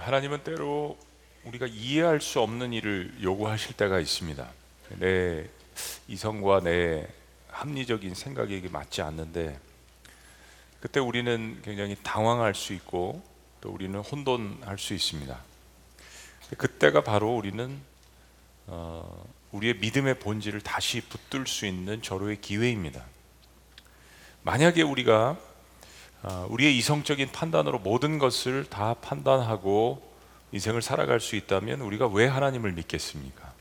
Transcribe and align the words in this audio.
하나님은 0.00 0.44
때로 0.44 0.98
우리가 1.44 1.66
이해할 1.66 2.20
수 2.20 2.40
없는 2.40 2.72
일을 2.72 3.14
요구하실 3.22 3.76
때가 3.76 4.00
있습니다. 4.00 4.48
내 4.98 5.46
이성과 6.08 6.60
내 6.60 7.06
합리적인 7.48 8.14
생각이 8.14 8.56
이게 8.56 8.68
맞지 8.68 9.02
않는데 9.02 9.58
그때 10.80 11.00
우리는 11.00 11.60
굉장히 11.62 11.96
당황할 12.02 12.54
수 12.54 12.72
있고 12.72 13.22
또 13.60 13.70
우리는 13.70 13.98
혼돈할 14.00 14.78
수 14.78 14.94
있습니다. 14.94 15.38
그때가 16.56 17.02
바로 17.02 17.36
우리는 17.36 17.78
어, 18.66 19.24
우리의 19.52 19.74
믿음의 19.74 20.18
본질을 20.20 20.62
다시 20.62 21.00
붙들 21.00 21.46
수 21.46 21.66
있는 21.66 22.02
절호의 22.02 22.40
기회입니다. 22.40 23.04
만약에 24.42 24.82
우리가 24.82 25.30
어, 25.30 25.49
우리의 26.48 26.76
이성적인 26.78 27.32
판단으로 27.32 27.78
모든 27.78 28.18
것을 28.18 28.64
다 28.64 28.94
판단하고 28.94 30.02
인생을 30.52 30.82
살아갈 30.82 31.20
수 31.20 31.36
있다면 31.36 31.80
우리가 31.80 32.08
왜 32.08 32.26
하나님을 32.26 32.72
믿겠습니까? 32.72 33.52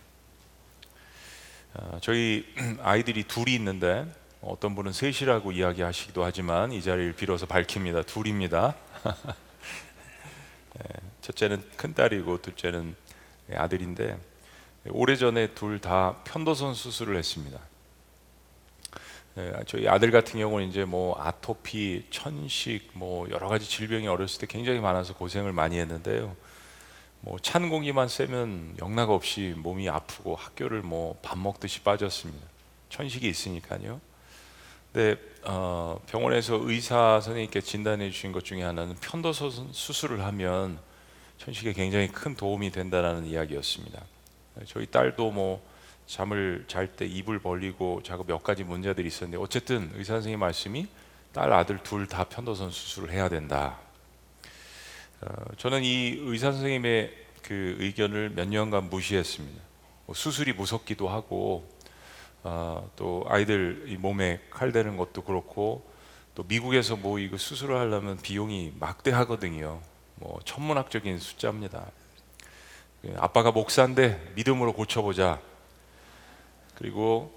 어, 1.75 1.99
저희 2.01 2.45
아이들이 2.81 3.23
둘이 3.23 3.53
있는데 3.55 4.05
어떤 4.41 4.73
분은 4.75 4.91
셋이라고 4.91 5.51
이야기하시기도 5.51 6.23
하지만 6.23 6.71
이 6.71 6.81
자리를 6.81 7.13
빌어서 7.13 7.45
밝힙니다. 7.45 8.03
둘입니다. 8.03 8.75
예, 10.79 10.83
첫째는 11.21 11.63
큰 11.77 11.93
딸이고 11.93 12.41
둘째는 12.41 12.95
아들인데 13.53 14.17
오래전에 14.89 15.53
둘 15.53 15.79
다 15.79 16.17
편도선 16.23 16.73
수술을 16.73 17.17
했습니다. 17.17 17.59
예, 19.39 19.53
저희 19.65 19.87
아들 19.87 20.11
같은 20.11 20.39
경우는 20.39 20.67
이제 20.67 20.83
뭐 20.85 21.15
아토피, 21.19 22.07
천식, 22.09 22.91
뭐 22.93 23.29
여러 23.29 23.47
가지 23.47 23.67
질병이 23.69 24.07
어렸을 24.07 24.41
때 24.41 24.47
굉장히 24.47 24.79
많아서 24.79 25.13
고생을 25.13 25.53
많이 25.53 25.79
했는데요. 25.79 26.35
뭐 27.21 27.37
찬 27.41 27.69
공기만 27.69 28.07
쐬면 28.07 28.77
영락 28.81 29.09
없이 29.11 29.53
몸이 29.57 29.89
아프고 29.89 30.35
학교를 30.35 30.81
뭐 30.81 31.17
밥 31.21 31.37
먹듯이 31.37 31.81
빠졌습니다. 31.81 32.45
천식이 32.89 33.27
있으니까요. 33.29 34.01
근데 34.91 35.17
어, 35.43 35.99
병원에서 36.07 36.59
의사 36.63 37.21
선생님께 37.21 37.61
진단해 37.61 38.09
주신 38.09 38.31
것 38.31 38.43
중에 38.43 38.63
하나는 38.63 38.95
편도선 38.95 39.69
수술을 39.71 40.23
하면 40.25 40.79
천식에 41.37 41.73
굉장히 41.73 42.07
큰 42.09 42.35
도움이 42.35 42.71
된다라는 42.71 43.25
이야기였습니다. 43.25 44.01
저희 44.65 44.87
딸도 44.87 45.31
뭐 45.31 45.63
잠을 46.09 46.65
잘 46.67 46.87
때 46.95 47.05
입을 47.05 47.37
벌리고 47.37 48.01
자고 48.01 48.23
몇 48.23 48.41
가지 48.41 48.63
문제들이 48.63 49.07
있었는데 49.07 49.37
어쨌든 49.41 49.91
의사 49.93 50.13
선생님 50.13 50.39
말씀이 50.39 50.87
딸 51.31 51.53
아들 51.53 51.77
둘 51.83 52.07
다 52.07 52.23
편도선 52.23 52.71
수술을 52.71 53.11
해야 53.11 53.29
된다. 53.29 53.77
어, 55.21 55.27
저는 55.57 55.83
이 55.83 56.17
의사 56.21 56.51
선생님의 56.51 57.13
그 57.43 57.75
의견을 57.77 58.31
몇 58.31 58.47
년간 58.47 58.89
무시했습니다. 58.89 59.61
뭐 60.07 60.15
수술이 60.15 60.53
무섭기도 60.53 61.07
하고 61.07 61.69
어, 62.41 62.89
또 62.95 63.23
아이들 63.27 63.85
이 63.87 63.95
몸에 63.95 64.41
칼 64.49 64.71
대는 64.71 64.97
것도 64.97 65.21
그렇고 65.21 65.87
또 66.33 66.43
미국에서 66.47 66.95
뭐 66.95 67.19
이거 67.19 67.37
수술을 67.37 67.77
하려면 67.77 68.17
비용이 68.17 68.73
막대하거든요. 68.79 69.79
뭐 70.15 70.39
천문학적인 70.43 71.19
숫자입니다. 71.19 71.85
아빠가 73.17 73.51
목사인데 73.51 74.31
믿음으로 74.35 74.73
고쳐보자. 74.73 75.48
그리고 76.79 77.31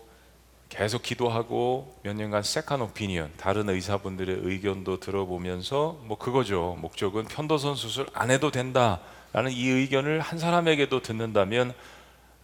계속 0.71 1.03
기도하고 1.03 2.01
몇 2.03 2.15
년간 2.15 2.43
second 2.43 2.81
opinion 2.81 3.31
다른 3.37 3.69
의사분들의 3.69 4.39
의견도 4.43 5.01
들어보면서 5.01 6.01
뭐 6.05 6.17
그거죠. 6.17 6.79
목적은 6.81 7.25
편도선 7.25 7.75
수술 7.75 8.07
안 8.15 8.31
해도 8.31 8.51
된다라는 8.51 9.51
이 9.51 9.69
의견을 9.69 10.21
한 10.21 10.39
사람에게도 10.39 11.03
듣는다면 11.03 11.75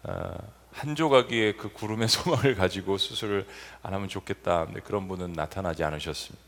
어, 0.03 0.35
한 0.73 0.95
조각의 0.95 1.57
그 1.57 1.73
구름의 1.73 2.09
소망을 2.11 2.55
가지고 2.55 2.99
수술을 2.99 3.47
안 3.83 3.95
하면 3.95 4.09
좋겠다. 4.09 4.67
근데 4.67 4.81
그런 4.81 5.09
분은 5.09 5.33
나타나지 5.33 5.83
않으셨습니다. 5.85 6.45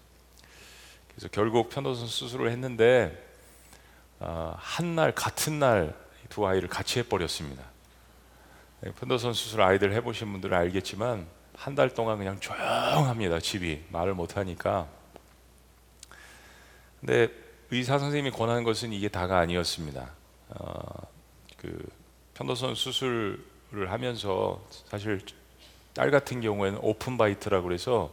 그래서 1.09 1.29
결국 1.33 1.71
편도선 1.71 2.07
수술을 2.07 2.51
했는데 2.51 3.27
어, 4.19 4.55
한날 4.59 5.15
같은 5.15 5.59
날 5.59 6.11
두 6.31 6.47
아이를 6.47 6.69
같이 6.69 7.01
해버렸습니다. 7.01 7.63
네, 8.83 8.93
편도선 8.93 9.35
수술 9.35 9.61
아이들 9.63 9.93
해보신 9.93 10.33
분들은 10.33 10.57
알겠지만 10.57 11.27
한 11.55 11.75
달 11.75 11.93
동안 11.93 12.17
그냥 12.17 12.41
조용합니다. 12.41 13.39
집이 13.39 13.83
말을 13.91 14.15
못 14.15 14.39
하니까. 14.39 14.89
근데 17.01 17.29
의사 17.71 17.99
선생님이 17.99 18.31
권하는 18.31 18.65
것은 18.65 18.93
이게 18.95 19.09
다가 19.09 19.39
아니었습니다. 19.39 20.11
어, 20.49 21.07
그 21.59 21.87
편도선 22.35 22.75
수술을 22.75 23.91
하면서 23.91 24.65
사실 24.87 25.21
딸 25.93 26.11
같은 26.11 26.41
경우에는 26.41 26.79
open 26.83 27.19
bite라고 27.19 27.65
그래서 27.65 28.11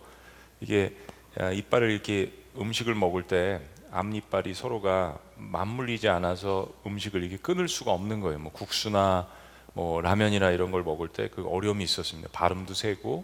이게 0.60 0.94
이빨을 1.40 1.90
이렇게 1.92 2.34
음식을 2.58 2.94
먹을 2.96 3.24
때 3.24 3.62
앞니빨이 3.92 4.54
서로가 4.54 5.18
맞물리지 5.38 6.10
않아서 6.10 6.68
음식을 6.86 7.22
이렇게 7.24 7.38
끊을 7.38 7.70
수가 7.70 7.92
없는 7.94 8.20
거예요. 8.20 8.40
뭐 8.40 8.52
국수나 8.52 9.28
뭐 9.78 10.02
라면이나 10.02 10.50
이런 10.50 10.72
걸 10.72 10.82
먹을 10.82 11.08
때 11.08 11.30
그 11.30 11.48
어려움이 11.48 11.84
있었습니다. 11.84 12.30
발음도 12.32 12.74
세고 12.74 13.24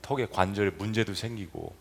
턱에 0.00 0.26
관절에 0.26 0.70
문제도 0.78 1.12
생기고 1.12 1.74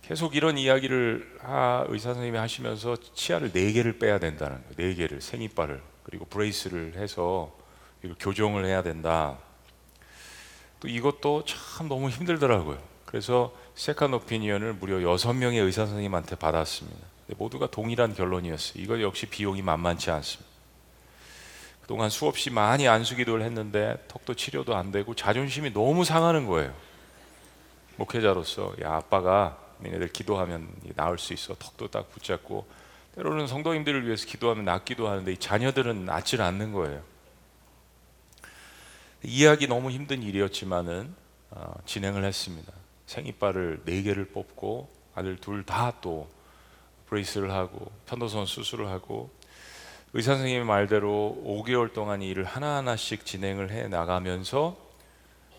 계속 0.00 0.36
이런 0.36 0.56
이야기를 0.56 1.38
하, 1.40 1.84
의사 1.88 2.10
선생님이 2.10 2.38
하시면서 2.38 2.96
치아를 3.14 3.52
네 3.52 3.72
개를 3.72 3.98
빼야 3.98 4.18
된다는 4.18 4.56
거예요. 4.62 4.74
네 4.76 4.94
개를 4.94 5.20
생이빨을 5.20 5.82
그리고 6.02 6.24
브레이스를 6.26 6.94
해서 6.96 7.54
이걸 8.02 8.16
교정을 8.18 8.64
해야 8.64 8.82
된다. 8.82 9.38
또 10.80 10.88
이것도 10.88 11.44
참 11.44 11.88
너무 11.88 12.08
힘들더라고요. 12.08 12.78
그래서 13.04 13.54
second 13.74 14.14
opinion을 14.14 14.74
무려 14.74 15.02
여섯 15.02 15.34
명의 15.34 15.60
의사 15.60 15.84
선생님한테 15.84 16.36
받았습니다. 16.36 17.06
모두가 17.36 17.66
동일한 17.70 18.14
결론이었어요. 18.14 18.82
이거 18.82 19.00
역시 19.02 19.26
비용이 19.26 19.60
만만치 19.62 20.10
않습니다. 20.10 20.53
그동안 21.84 22.08
수없이 22.08 22.48
많이 22.48 22.88
안수기도를 22.88 23.44
했는데 23.44 24.02
턱도 24.08 24.32
치료도 24.34 24.74
안 24.74 24.90
되고 24.90 25.14
자존심이 25.14 25.70
너무 25.70 26.02
상하는 26.06 26.46
거예요. 26.46 26.74
목회자로서 27.96 28.74
야 28.82 28.94
아빠가 28.94 29.58
니네들 29.82 30.08
기도하면 30.08 30.66
나을 30.96 31.18
수 31.18 31.34
있어 31.34 31.54
턱도 31.54 31.88
딱 31.88 32.10
붙잡고 32.10 32.66
때로는 33.16 33.46
성도님들을 33.46 34.06
위해서 34.06 34.26
기도하면 34.26 34.64
낫기도 34.64 35.08
하는데 35.08 35.30
이 35.30 35.36
자녀들은 35.36 36.06
낫질 36.06 36.40
않는 36.40 36.72
거예요. 36.72 37.02
이해하기 39.22 39.68
너무 39.68 39.90
힘든 39.90 40.22
일이었지만은 40.22 41.14
어, 41.50 41.74
진행을 41.84 42.24
했습니다. 42.24 42.72
생이빨을 43.06 43.82
네 43.84 44.00
개를 44.02 44.24
뽑고 44.28 44.88
아들 45.14 45.36
둘 45.36 45.64
다 45.64 45.92
또 46.00 46.30
브레이스를 47.08 47.52
하고 47.52 47.92
편도선 48.06 48.46
수술을 48.46 48.88
하고 48.88 49.30
의사 50.16 50.34
선생님의 50.34 50.64
말대로 50.64 51.36
5개월 51.44 51.92
동안 51.92 52.22
이 52.22 52.28
일을 52.28 52.44
하나하나씩 52.44 53.26
진행을 53.26 53.72
해 53.72 53.88
나가면서 53.88 54.76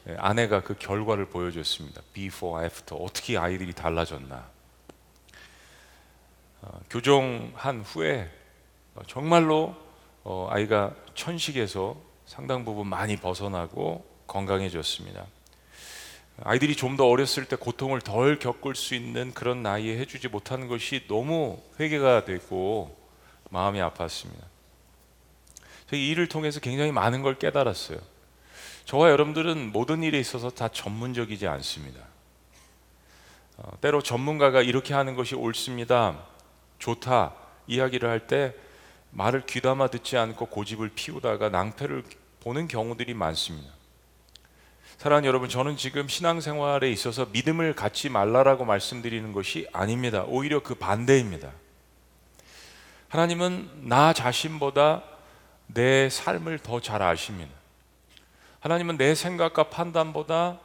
예, 0.08 0.16
아내가 0.18 0.62
그 0.62 0.76
결과를 0.76 1.26
보여줬습니다. 1.26 2.02
before, 2.14 2.64
after 2.64 3.04
어떻게 3.04 3.38
아이들이 3.38 3.74
달라졌나. 3.74 4.48
어, 6.62 6.80
교정한 6.90 7.82
후에 7.82 8.32
어, 8.96 9.02
정말로 9.08 9.76
어, 10.24 10.48
아이가 10.50 10.96
천식에서 11.16 11.98
상당 12.26 12.64
부분 12.64 12.88
많이 12.88 13.18
벗어나고 13.18 14.06
건강해졌습니다. 14.26 15.26
아이들이 16.44 16.78
좀 16.78 16.96
더 16.96 17.08
어렸을 17.08 17.44
때 17.44 17.58
고통을 17.58 18.00
덜 18.00 18.40
겪을 18.40 18.74
수 18.76 18.96
있는 18.96 19.34
그런 19.34 19.64
나이에 19.64 19.98
해주지 19.98 20.30
못하는 20.30 20.70
것이 20.70 21.08
너무 21.10 21.62
회개가 21.78 22.24
되고 22.24 23.05
마음이 23.56 23.80
아팠습니다. 23.80 24.44
이 25.94 26.10
일을 26.10 26.28
통해서 26.28 26.60
굉장히 26.60 26.92
많은 26.92 27.22
걸 27.22 27.40
깨달았어요. 27.40 28.00
저와 28.84 29.10
여러분들은 29.12 29.72
모든 29.72 30.04
일에 30.04 30.20
있어서 30.20 30.50
다 30.50 30.68
전문적이지 30.68 31.48
않습니다. 31.48 32.02
어, 33.58 33.72
때로 33.80 34.02
전문가가 34.04 34.62
이렇게 34.62 34.94
하는 34.94 35.16
것이 35.16 35.36
옳습니다. 35.36 36.26
좋다. 36.80 37.34
이야기를 37.68 38.10
할 38.10 38.28
때 38.28 38.54
말을 39.12 39.46
귀담아 39.46 39.88
듣지 39.88 40.18
않고 40.18 40.48
고집을 40.48 40.90
피우다가 40.94 41.48
낭패를 41.48 42.04
보는 42.42 42.68
경우들이 42.68 43.14
많습니다. 43.14 43.72
사랑하는 44.98 45.28
여러분, 45.28 45.48
저는 45.48 45.78
지금 45.78 46.10
신앙생활에 46.10 46.92
있어서 46.92 47.26
믿음을 47.32 47.74
갖지 47.74 48.10
말라라고 48.10 48.66
말씀드리는 48.66 49.32
것이 49.32 49.68
아닙니다. 49.72 50.26
오히려 50.28 50.62
그 50.62 50.76
반대입니다. 50.76 51.54
하나님은 53.16 53.70
나 53.84 54.12
자신보다 54.12 55.02
내 55.68 56.10
삶을 56.10 56.60
더 56.60 56.82
잘 56.82 57.02
아십니다. 57.02 57.50
하나님은 58.60 58.98
내 58.98 59.16
생각과 59.16 59.70
판단보다 59.70 60.60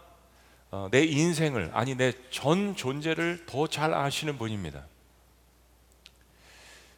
어, 0.73 0.89
내 0.91 1.05
인생을 1.05 1.71
아니 1.75 1.95
내 1.95 2.13
전 2.31 2.75
존재를 2.75 3.47
더 3.47 3.69
잘 3.69 3.95
아시는 3.95 4.37
분입니다. 4.37 4.85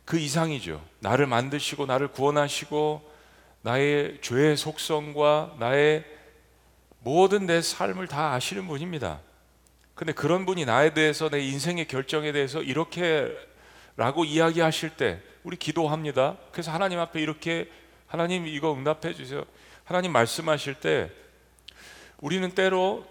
그 0.07 0.19
이상이죠. 0.19 0.83
나를 1.01 1.27
만드시고 1.27 1.85
나를 1.85 2.09
구원하시고 2.09 3.13
나의 3.61 4.21
죄의 4.23 4.57
속성과 4.57 5.57
나의 5.59 6.03
모든 7.01 7.45
내 7.45 7.61
삶을 7.61 8.09
다 8.09 8.33
아시는 8.33 8.67
분입니다. 8.67 9.21
근데 9.95 10.15
그런 10.15 10.47
분이 10.47 10.65
나에 10.65 10.95
대해서 10.95 11.29
내 11.29 11.41
인생의 11.41 11.89
결정에 11.89 12.33
대해서 12.33 12.63
이렇게 12.63 13.31
라고 13.99 14.25
이야기하실 14.25 14.97
때 14.97 15.21
우리 15.45 15.57
기도합니다. 15.57 16.37
그래서 16.53 16.71
하나님 16.71 16.99
앞에 16.99 17.21
이렇게 17.21 17.71
하나님 18.07 18.47
이거 18.47 18.73
응답해 18.75 19.15
주세요. 19.15 19.45
하나님 19.85 20.13
말씀하실 20.13 20.75
때 20.75 21.11
우리는 22.21 22.49
때로 22.51 23.05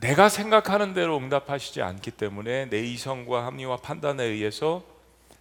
내가 0.00 0.28
생각하는 0.28 0.94
대로 0.94 1.18
응답하시지 1.18 1.82
않기 1.82 2.12
때문에 2.12 2.68
내 2.70 2.80
이성과 2.80 3.46
합리와 3.46 3.78
판단에 3.78 4.24
의해서 4.24 4.82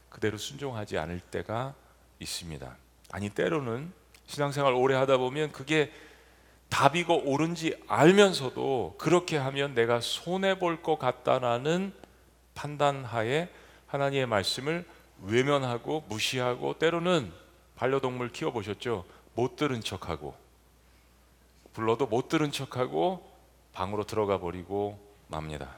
그대로 0.10 0.38
순종하지 0.38 0.98
않을 0.98 1.20
때가 1.20 1.74
있습니다. 2.20 2.78
아니 3.12 3.30
때로는 3.30 3.92
신앙생활 4.28 4.74
오래 4.74 4.96
하다 4.96 5.18
보면 5.18 5.52
그게 5.52 5.92
답이고 6.70 7.24
옳은지 7.26 7.82
알면서도 7.88 8.96
그렇게 9.00 9.38
하면 9.38 9.74
내가 9.74 10.02
손해 10.02 10.60
볼 10.60 10.84
것 10.84 11.00
같다라는 11.00 11.94
판단하에 12.54 13.50
하나님의 13.88 14.28
말씀을 14.28 14.86
외면하고 15.24 16.06
무시하고 16.08 16.78
때로는 16.80 17.32
반려동물 17.76 18.30
키워 18.30 18.52
보셨죠? 18.52 19.06
못 19.36 19.56
들은 19.56 19.82
척하고 19.82 20.36
불러도 21.74 22.08
못 22.08 22.28
들은 22.28 22.52
척하고 22.52 23.30
방으로 23.74 24.04
들어가 24.04 24.40
버리고 24.40 25.00
맙니다. 25.28 25.78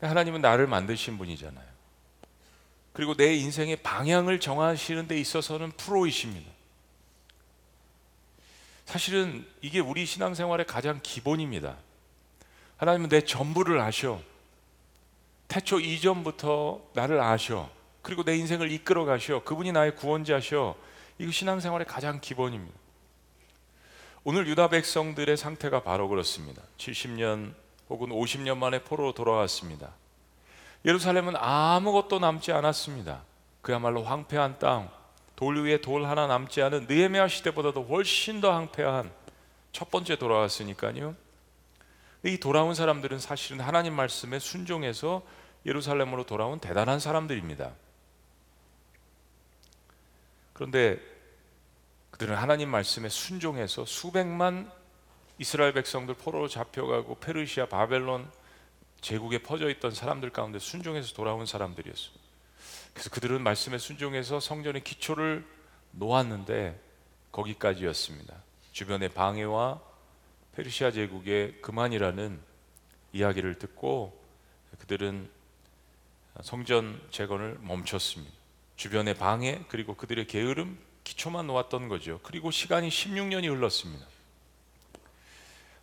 하나님은 0.00 0.40
나를 0.40 0.66
만드신 0.66 1.18
분이잖아요. 1.18 1.72
그리고 2.92 3.14
내 3.14 3.34
인생의 3.36 3.76
방향을 3.76 4.40
정하시는 4.40 5.06
데 5.06 5.18
있어서는 5.18 5.70
프로이십니다. 5.72 6.50
사실은 8.84 9.46
이게 9.62 9.78
우리 9.78 10.04
신앙생활의 10.04 10.66
가장 10.66 11.00
기본입니다. 11.02 11.76
하나님은 12.76 13.08
내 13.08 13.24
전부를 13.24 13.80
아셔. 13.80 14.20
태초 15.52 15.80
이전부터 15.80 16.80
나를 16.94 17.20
아셔. 17.20 17.68
그리고 18.00 18.24
내 18.24 18.34
인생을 18.36 18.72
이끌어 18.72 19.04
가셔. 19.04 19.44
그분이 19.44 19.72
나의 19.72 19.96
구원자셔. 19.96 20.74
이거 21.18 21.30
신앙생활의 21.30 21.86
가장 21.86 22.22
기본입니다. 22.22 22.74
오늘 24.24 24.46
유다 24.46 24.68
백성들의 24.68 25.36
상태가 25.36 25.82
바로 25.82 26.08
그렇습니다. 26.08 26.62
70년 26.78 27.52
혹은 27.90 28.08
50년 28.08 28.56
만에 28.56 28.82
포로로 28.82 29.12
돌아왔습니다. 29.12 29.90
예루살렘은 30.86 31.36
아무것도 31.36 32.18
남지 32.18 32.50
않았습니다. 32.52 33.22
그야말로 33.60 34.04
황폐한 34.04 34.58
땅, 34.58 34.88
돌 35.36 35.62
위에 35.62 35.82
돌 35.82 36.06
하나 36.06 36.26
남지 36.26 36.62
않은 36.62 36.86
느헤미야 36.88 37.28
시대보다도 37.28 37.82
훨씬 37.82 38.40
더 38.40 38.54
황폐한 38.54 39.12
첫 39.72 39.90
번째 39.90 40.16
돌아왔으니까요. 40.16 41.14
이 42.24 42.38
돌아온 42.38 42.74
사람들은 42.74 43.18
사실은 43.18 43.60
하나님 43.60 43.92
말씀에 43.94 44.38
순종해서 44.38 45.22
예루살렘으로 45.66 46.24
돌아온 46.24 46.58
대단한 46.58 46.98
사람들입니다. 47.00 47.72
그런데 50.52 51.00
그들은 52.10 52.36
하나님 52.36 52.68
말씀에 52.68 53.08
순종해서 53.08 53.84
수백만 53.84 54.70
이스라엘 55.38 55.72
백성들 55.72 56.14
포로로 56.14 56.48
잡혀가고 56.48 57.16
페르시아 57.16 57.66
바벨론 57.66 58.30
제국에 59.00 59.42
퍼져 59.42 59.68
있던 59.70 59.92
사람들 59.92 60.30
가운데 60.30 60.58
순종해서 60.58 61.14
돌아온 61.14 61.46
사람들이었어요. 61.46 62.14
그래서 62.92 63.10
그들은 63.10 63.42
말씀에 63.42 63.78
순종해서 63.78 64.38
성전의 64.38 64.84
기초를 64.84 65.44
놓았는데 65.92 66.80
거기까지였습니다. 67.32 68.34
주변의 68.72 69.08
방해와 69.10 69.80
페르시아 70.54 70.92
제국의 70.92 71.60
그만이라는 71.62 72.38
이야기를 73.12 73.58
듣고 73.58 74.18
그들은 74.78 75.28
성전 76.40 77.00
재건을 77.10 77.58
멈췄습니다. 77.60 78.32
주변의 78.76 79.14
방해 79.14 79.60
그리고 79.68 79.94
그들의 79.94 80.26
게으름 80.26 80.78
기초만 81.04 81.46
놓았던 81.46 81.88
거죠. 81.88 82.20
그리고 82.22 82.50
시간이 82.50 82.88
16년이 82.88 83.48
흘렀습니다. 83.48 84.06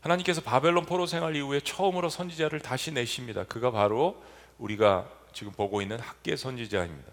하나님께서 0.01 0.42
바벨론 0.42 0.86
포로 0.86 1.06
생활 1.06 1.36
이후에 1.36 1.60
처음으로 1.60 2.10
선지자를 2.10 2.62
다시 2.62 2.92
내십니다. 2.92 3.44
그가 3.44 3.72
바로 3.72 4.22
우리가 4.57 5.10
지금 5.34 5.51
보고 5.51 5.81
있는 5.81 6.00
학계 6.00 6.36
선지자입니다. 6.36 7.12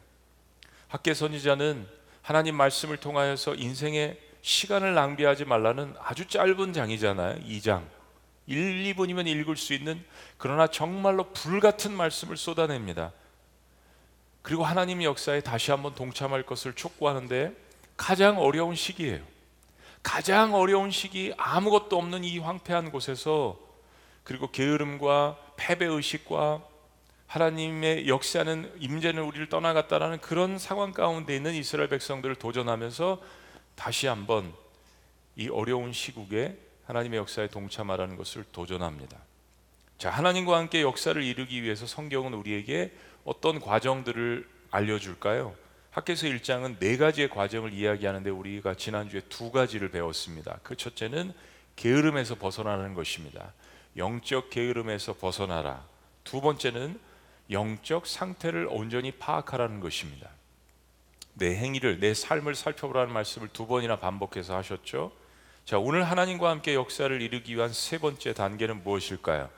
학계 0.88 1.14
선지자는 1.14 1.86
하나님 2.22 2.54
말씀을 2.56 2.96
통하여서 2.96 3.56
인생의 3.56 4.20
시간을 4.42 4.94
낭비하지 4.94 5.44
말라는 5.44 5.94
아주 6.00 6.26
짧은 6.26 6.72
장이잖아요. 6.72 7.40
2장. 7.44 7.84
1, 8.46 8.94
2분이면 8.94 9.26
읽을 9.26 9.56
수 9.56 9.74
있는 9.74 10.04
그러나 10.38 10.68
정말로 10.68 11.32
불같은 11.32 11.92
말씀을 11.92 12.36
쏟아냅니다. 12.36 13.12
그리고 14.46 14.62
하나님 14.62 15.02
역사에 15.02 15.40
다시 15.40 15.72
한번 15.72 15.96
동참할 15.96 16.44
것을 16.44 16.72
촉구하는데 16.74 17.52
가장 17.96 18.38
어려운 18.38 18.76
시기예요. 18.76 19.20
가장 20.04 20.54
어려운 20.54 20.92
시기 20.92 21.34
아무것도 21.36 21.98
없는 21.98 22.22
이 22.22 22.38
황폐한 22.38 22.92
곳에서 22.92 23.58
그리고 24.22 24.48
게으름과 24.52 25.36
패배 25.56 25.86
의식과 25.86 26.62
하나님의 27.26 28.06
역사는 28.06 28.76
임재는 28.78 29.24
우리를 29.24 29.48
떠나갔다라는 29.48 30.20
그런 30.20 30.60
상황 30.60 30.92
가운데 30.92 31.34
있는 31.34 31.52
이스라엘 31.52 31.88
백성들을 31.88 32.36
도전하면서 32.36 33.20
다시 33.74 34.06
한번 34.06 34.54
이 35.34 35.48
어려운 35.48 35.92
시국에 35.92 36.56
하나님의 36.84 37.18
역사에 37.18 37.48
동참하라는 37.48 38.14
것을 38.16 38.44
도전합니다. 38.52 39.25
자, 39.98 40.10
하나님과 40.10 40.58
함께 40.58 40.82
역사를 40.82 41.20
이루기 41.22 41.62
위해서 41.62 41.86
성경은 41.86 42.34
우리에게 42.34 42.92
어떤 43.24 43.60
과정들을 43.60 44.46
알려줄까요? 44.70 45.54
학계서 45.90 46.26
1장은 46.26 46.78
네 46.78 46.98
가지의 46.98 47.30
과정을 47.30 47.72
이야기하는데 47.72 48.28
우리가 48.28 48.74
지난주에 48.74 49.22
두 49.30 49.50
가지를 49.50 49.90
배웠습니다. 49.90 50.58
그 50.62 50.76
첫째는 50.76 51.32
게으름에서 51.76 52.34
벗어나는 52.34 52.92
것입니다. 52.92 53.54
영적 53.96 54.50
게으름에서 54.50 55.14
벗어나라. 55.14 55.82
두 56.24 56.42
번째는 56.42 57.00
영적 57.50 58.06
상태를 58.06 58.68
온전히 58.70 59.12
파악하라는 59.12 59.80
것입니다. 59.80 60.28
내 61.32 61.56
행위를 61.56 62.00
내 62.00 62.12
삶을 62.12 62.54
살펴보라는 62.54 63.14
말씀을 63.14 63.48
두 63.48 63.66
번이나 63.66 63.96
반복해서 63.96 64.54
하셨죠. 64.56 65.12
자, 65.64 65.78
오늘 65.78 66.04
하나님과 66.04 66.50
함께 66.50 66.74
역사를 66.74 67.22
이루기 67.22 67.54
위한 67.56 67.72
세 67.72 67.96
번째 67.96 68.34
단계는 68.34 68.82
무엇일까요? 68.82 69.48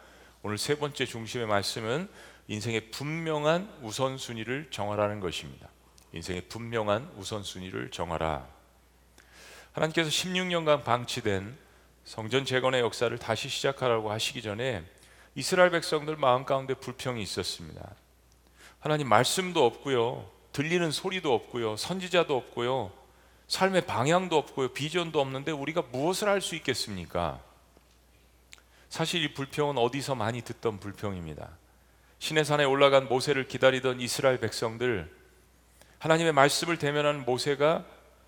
오늘 0.42 0.56
세 0.56 0.76
번째 0.76 1.04
중심의 1.04 1.46
말씀은 1.46 2.08
인생의 2.46 2.90
분명한 2.90 3.78
우선순위를 3.82 4.68
정하라는 4.70 5.20
것입니다. 5.20 5.68
인생의 6.12 6.42
분명한 6.48 7.12
우선순위를 7.16 7.90
정하라. 7.90 8.46
하나님께서 9.72 10.08
16년간 10.10 10.84
방치된 10.84 11.56
성전 12.04 12.44
재건의 12.44 12.80
역사를 12.80 13.16
다시 13.18 13.48
시작하라고 13.48 14.10
하시기 14.10 14.40
전에 14.40 14.84
이스라엘 15.34 15.70
백성들 15.70 16.16
마음 16.16 16.44
가운데 16.44 16.74
불평이 16.74 17.22
있었습니다. 17.22 17.94
하나님 18.80 19.08
말씀도 19.08 19.64
없고요. 19.64 20.30
들리는 20.52 20.90
소리도 20.90 21.34
없고요. 21.34 21.76
선지자도 21.76 22.36
없고요. 22.36 22.92
삶의 23.48 23.86
방향도 23.86 24.36
없고요. 24.36 24.68
비전도 24.68 25.20
없는데 25.20 25.52
우리가 25.52 25.82
무엇을 25.92 26.28
할 26.28 26.40
수 26.40 26.54
있겠습니까? 26.54 27.42
사실 28.88 29.22
이 29.22 29.34
불평은 29.34 29.78
어디서 29.78 30.14
많이 30.14 30.42
듣던 30.42 30.80
불평입니다. 30.80 31.48
시내산에 32.18 32.64
올라간 32.64 33.08
모세를 33.08 33.46
기다리던 33.46 34.00
이스라엘 34.00 34.38
백성들 34.40 35.10
하나님의 35.98 36.32
말씀을 36.32 36.78
대면하는 36.78 37.24
모세가 37.24 37.84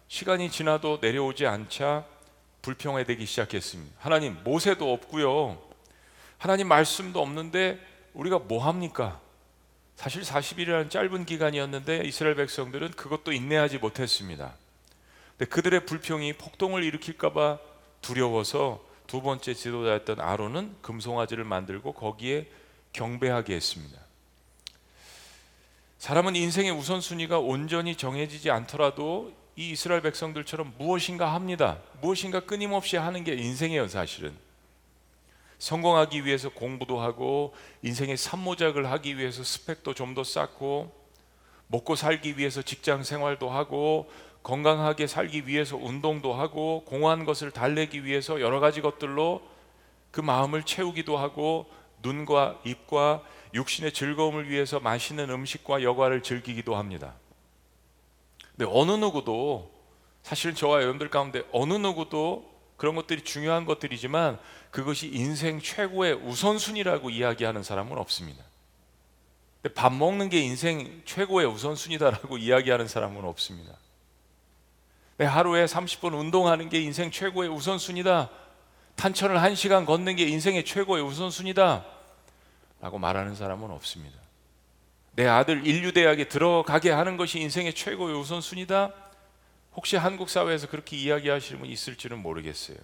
시간이 0.09 0.51
지나도 0.51 0.99
내려오지 1.01 1.47
않자 1.47 2.05
불평해 2.63 3.05
되기 3.05 3.27
시작했습니다. 3.27 3.97
하나님 3.99 4.37
모세도 4.45 4.93
없고요. 4.93 5.61
하나님 6.37 6.69
말씀도 6.69 7.21
없는데 7.21 7.79
우리가 8.13 8.39
뭐 8.39 8.67
합니까? 8.67 9.21
사실 9.97 10.23
40일이라는 10.23 10.91
짧은 10.91 11.27
기간이었는데 11.27 12.03
이스라엘 12.05 12.35
백성들은 12.35 12.93
그것도 12.93 13.33
인내하지 13.33 13.79
못했습니다. 13.79 14.55
그들의 15.39 15.87
불평이 15.87 16.35
폭동을 16.35 16.83
일으킬까 16.85 17.33
봐 17.33 17.59
두려워서 18.01 18.90
두 19.11 19.21
번째 19.23 19.55
지도자였던 19.55 20.21
아론은 20.21 20.77
금송아지를 20.83 21.43
만들고 21.43 21.95
거기에 21.95 22.49
경배하게 22.93 23.57
했습니다. 23.57 23.99
사람은 25.99 26.37
인생의 26.37 26.71
우선순위가 26.71 27.41
온전히 27.41 27.97
정해지지 27.97 28.53
않더라도 28.53 29.33
이 29.57 29.73
이스라엘 29.73 30.01
백성들처럼 30.03 30.75
무엇인가 30.79 31.35
합니다. 31.35 31.79
무엇인가 32.01 32.39
끊임없이 32.39 32.97
하는 32.97 33.25
게 33.25 33.35
인생이에요, 33.35 33.89
사실은. 33.89 34.33
성공하기 35.59 36.25
위해서 36.25 36.49
공부도 36.49 37.01
하고 37.01 37.53
인생의 37.83 38.17
산모작을 38.17 38.93
하기 38.93 39.19
위해서 39.19 39.43
스펙도 39.43 39.93
좀 39.95 40.15
더 40.15 40.23
쌓고 40.23 40.95
먹고 41.67 41.97
살기 41.97 42.39
위해서 42.39 42.63
직장 42.63 43.03
생활도 43.03 43.51
하고 43.51 44.09
건강하게 44.43 45.07
살기 45.07 45.47
위해서 45.47 45.77
운동도 45.77 46.33
하고 46.33 46.85
공허한 46.87 47.25
것을 47.25 47.51
달래기 47.51 48.05
위해서 48.05 48.41
여러 48.41 48.61
가지 48.61 48.81
것들로 48.81 49.43
그 50.11 50.21
마음을 50.21 50.63
채우기도 50.63 51.17
하고 51.17 51.67
눈과 52.03 52.61
입과 52.65 53.23
육신의 53.55 53.93
즐거움을 53.93 54.49
위해서 54.49 54.81
맛있는 54.81 55.31
음식과 55.31 55.83
여과를 55.83 56.23
즐기기도 56.23 56.77
합니다. 56.77 57.15
근데 58.57 58.71
어느 58.73 58.93
누구도 58.93 59.71
사실 60.23 60.55
저와 60.55 60.83
여러분들 60.83 61.11
가운데 61.11 61.43
어느 61.53 61.75
누구도 61.75 62.49
그런 62.77 62.95
것들이 62.95 63.23
중요한 63.23 63.67
것들이지만 63.67 64.39
그것이 64.71 65.09
인생 65.09 65.61
최고의 65.61 66.15
우선순위라고 66.15 67.11
이야기하는 67.11 67.63
사람은 67.63 67.99
없습니다. 67.99 68.43
밥 69.75 69.93
먹는 69.93 70.31
게 70.31 70.41
인생 70.41 71.03
최고의 71.05 71.47
우선순위다라고 71.47 72.39
이야기하는 72.39 72.89
사람은 72.89 73.25
없습니다. 73.25 73.75
하루에 75.25 75.65
30분 75.65 76.19
운동하는 76.19 76.69
게 76.69 76.81
인생 76.81 77.11
최고의 77.11 77.51
우선순위다. 77.51 78.31
탄천을 78.97 79.37
1시간 79.37 79.87
걷는 79.87 80.17
게 80.17 80.25
인생의 80.27 80.65
최고의 80.65 81.03
우선순위다. 81.03 81.85
라고 82.81 82.99
말하는 82.99 83.35
사람은 83.35 83.71
없습니다. 83.71 84.19
내 85.13 85.27
아들 85.27 85.67
인류대학에 85.67 86.29
들어가게 86.29 86.91
하는 86.91 87.17
것이 87.17 87.41
인생의 87.41 87.75
최고의 87.75 88.17
우선순위다. 88.17 88.93
혹시 89.75 89.97
한국 89.97 90.29
사회에서 90.29 90.69
그렇게 90.69 90.97
이야기하시는 90.97 91.61
분 91.61 91.69
있을지는 91.69 92.19
모르겠어요. 92.19 92.77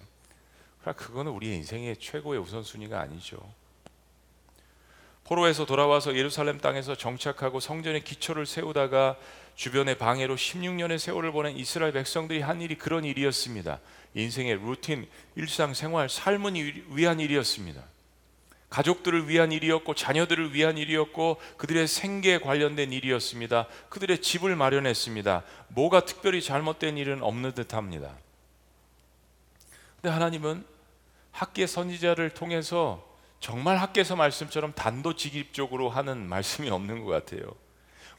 그러나 0.81 0.95
그거는 0.95 1.31
우리의 1.31 1.57
인생의 1.57 1.97
최고의 1.97 2.39
우선순위가 2.39 2.99
아니죠. 2.99 3.37
포로에서 5.27 5.65
돌아와서 5.65 6.15
예루살렘 6.15 6.57
땅에서 6.57 6.95
정착하고 6.95 7.59
성전의 7.59 8.05
기초를 8.05 8.45
세우다가 8.45 9.17
주변의 9.55 9.97
방해로 9.97 10.35
16년의 10.37 10.97
세월을 10.99 11.33
보낸 11.33 11.57
이스라엘 11.57 11.91
백성들이 11.91 12.41
한 12.41 12.61
일이 12.61 12.77
그런 12.77 13.03
일이었습니다. 13.03 13.79
인생의 14.13 14.55
루틴, 14.55 15.07
일상생활, 15.35 16.09
삶은 16.09 16.55
위한 16.91 17.19
일이었습니다. 17.19 17.83
가족들을 18.69 19.27
위한 19.27 19.51
일이었고 19.51 19.95
자녀들을 19.95 20.53
위한 20.53 20.77
일이었고 20.77 21.41
그들의 21.57 21.87
생계에 21.87 22.39
관련된 22.39 22.93
일이었습니다. 22.93 23.67
그들의 23.89 24.21
집을 24.21 24.55
마련했습니다. 24.55 25.43
뭐가 25.69 26.05
특별히 26.05 26.41
잘못된 26.41 26.97
일은 26.97 27.21
없는 27.21 27.53
듯합니다. 27.53 28.13
근데 29.95 30.13
하나님은 30.13 30.65
학계 31.31 31.67
선지자를 31.67 32.29
통해서 32.29 33.06
정말 33.39 33.77
학계서 33.77 34.15
말씀처럼 34.15 34.73
단도직입적으로 34.73 35.89
하는 35.89 36.27
말씀이 36.27 36.69
없는 36.69 37.03
것 37.05 37.11
같아요. 37.11 37.51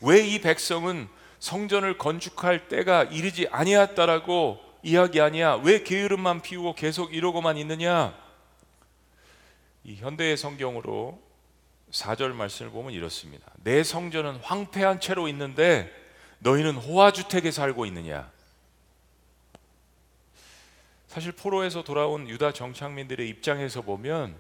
왜 0.01 0.21
이 0.25 0.41
백성은 0.41 1.09
성전을 1.41 1.99
건축할 1.99 2.69
때가 2.69 3.05
이르지 3.05 3.49
아니었다라고 3.51 4.61
이야기하냐? 4.83 5.57
왜 5.57 5.83
게으름만 5.83 6.41
피우고 6.43 6.75
계속 6.75 7.15
이러고만 7.15 7.57
있느냐? 7.59 8.17
이 9.85 9.97
현대의 9.97 10.37
성경으로 10.37 11.21
4절 11.91 12.33
말씀을 12.33 12.71
보면 12.71 12.93
이렇습니다. 12.93 13.51
내 13.63 13.83
성전은 13.83 14.37
황폐한 14.37 15.01
채로 15.01 15.27
있는데 15.29 15.91
너희는 16.41 16.75
호화 16.75 17.13
주택에 17.13 17.51
살고 17.51 17.87
있느냐? 17.87 18.31
사실 21.09 21.33
포로에서 21.33 21.83
돌아온 21.83 22.29
유다 22.29 22.53
정착민들의 22.53 23.29
입장에서 23.29 23.83
보면 23.83 24.37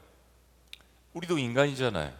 우리도 1.12 1.38
인간이잖아요. 1.38 2.12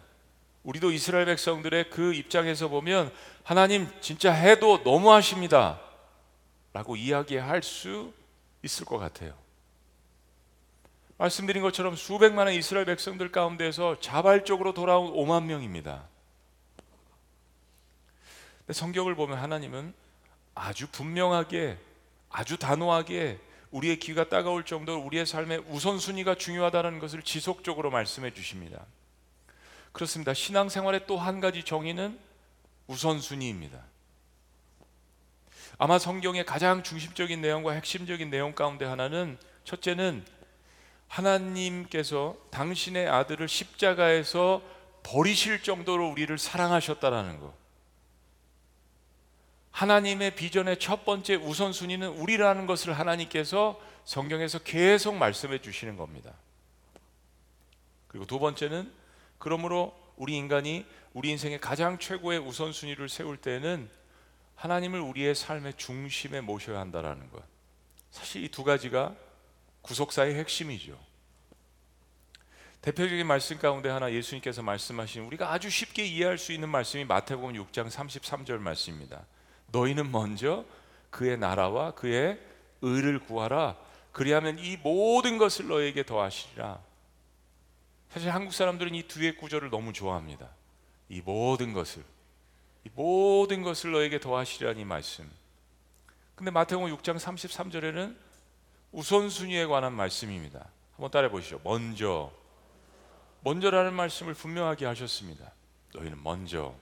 우리도 0.63 0.91
이스라엘 0.91 1.25
백성들의 1.25 1.89
그 1.89 2.13
입장에서 2.13 2.67
보면 2.67 3.11
하나님 3.43 3.87
진짜 4.01 4.31
해도 4.31 4.83
너무 4.83 5.11
하십니다. 5.11 5.79
라고 6.73 6.95
이야기할 6.95 7.63
수 7.63 8.13
있을 8.63 8.85
것 8.85 8.97
같아요. 8.97 9.33
말씀드린 11.17 11.61
것처럼 11.63 11.95
수백만의 11.95 12.55
이스라엘 12.57 12.85
백성들 12.85 13.31
가운데서 13.31 13.99
자발적으로 13.99 14.73
돌아온 14.73 15.11
5만 15.13 15.45
명입니다. 15.45 16.07
성경을 18.71 19.15
보면 19.15 19.37
하나님은 19.37 19.93
아주 20.55 20.87
분명하게, 20.87 21.77
아주 22.29 22.57
단호하게 22.57 23.39
우리의 23.71 23.99
귀가 23.99 24.27
따가울 24.27 24.65
정도로 24.65 24.99
우리의 25.01 25.25
삶의 25.25 25.63
우선순위가 25.67 26.35
중요하다는 26.35 26.99
것을 26.99 27.21
지속적으로 27.21 27.91
말씀해 27.91 28.33
주십니다. 28.33 28.85
그렇습니다. 29.91 30.33
신앙생활의 30.33 31.07
또 31.07 31.17
한 31.17 31.39
가지 31.39 31.63
정의는 31.63 32.17
우선순위입니다. 32.87 33.83
아마 35.77 35.99
성경의 35.99 36.45
가장 36.45 36.83
중심적인 36.83 37.41
내용과 37.41 37.73
핵심적인 37.73 38.29
내용 38.29 38.53
가운데 38.53 38.85
하나는 38.85 39.37
첫째는 39.63 40.25
하나님께서 41.07 42.35
당신의 42.51 43.07
아들을 43.07 43.47
십자가에서 43.47 44.61
버리실 45.03 45.63
정도로 45.63 46.09
우리를 46.09 46.37
사랑하셨다라는 46.37 47.39
것. 47.39 47.58
하나님의 49.79 50.35
비전의 50.35 50.77
첫 50.77 51.05
번째 51.05 51.35
우선순위는 51.35 52.09
우리라는 52.09 52.65
것을 52.65 52.99
하나님께서 52.99 53.79
성경에서 54.03 54.59
계속 54.59 55.15
말씀해 55.15 55.61
주시는 55.61 55.95
겁니다. 55.95 56.33
그리고 58.09 58.25
두 58.25 58.39
번째는 58.39 58.91
그러므로 59.37 59.97
우리 60.17 60.35
인간이 60.35 60.85
우리 61.13 61.29
인생의 61.29 61.61
가장 61.61 61.97
최고의 61.97 62.39
우선순위를 62.39 63.07
세울 63.07 63.37
때는 63.37 63.89
하나님을 64.55 64.99
우리의 64.99 65.33
삶의 65.33 65.75
중심에 65.77 66.41
모셔야 66.41 66.77
한다라는 66.81 67.29
것. 67.29 67.41
사실 68.11 68.43
이 68.43 68.49
두 68.49 68.65
가지가 68.65 69.15
구속사의 69.83 70.35
핵심이죠. 70.35 70.99
대표적인 72.81 73.25
말씀 73.25 73.57
가운데 73.57 73.87
하나 73.87 74.11
예수님께서 74.11 74.61
말씀하신 74.61 75.23
우리가 75.23 75.53
아주 75.53 75.69
쉽게 75.69 76.05
이해할 76.05 76.37
수 76.37 76.51
있는 76.51 76.67
말씀이 76.67 77.05
마태복음 77.05 77.53
6장 77.53 77.89
33절 77.89 78.57
말씀입니다. 78.57 79.25
너희는 79.71 80.11
먼저 80.11 80.65
그의 81.09 81.37
나라와 81.37 81.91
그의 81.91 82.39
의를 82.81 83.19
구하라. 83.19 83.75
그리하면 84.11 84.59
이 84.59 84.77
모든 84.77 85.37
것을 85.37 85.67
너에게 85.67 86.05
더하시리라. 86.05 86.79
사실 88.09 88.31
한국 88.31 88.53
사람들은 88.53 88.95
이 88.95 89.03
뒤의 89.03 89.37
구절을 89.37 89.69
너무 89.69 89.93
좋아합니다. 89.93 90.49
이 91.09 91.21
모든 91.21 91.73
것을 91.73 92.03
이 92.85 92.89
모든 92.93 93.61
것을 93.61 93.91
너에게 93.91 94.19
더하시리라는 94.19 94.81
이 94.81 94.85
말씀. 94.85 95.29
근데 96.35 96.51
마태복음 96.51 96.95
6장 96.97 97.19
33절에는 97.19 98.15
우선순위에 98.91 99.65
관한 99.65 99.93
말씀입니다. 99.93 100.69
한번 100.93 101.11
따라해 101.11 101.29
보시죠. 101.29 101.59
먼저 101.63 102.31
먼저라는 103.41 103.93
말씀을 103.93 104.33
분명하게 104.33 104.85
하셨습니다. 104.85 105.51
너희는 105.93 106.21
먼저 106.23 106.73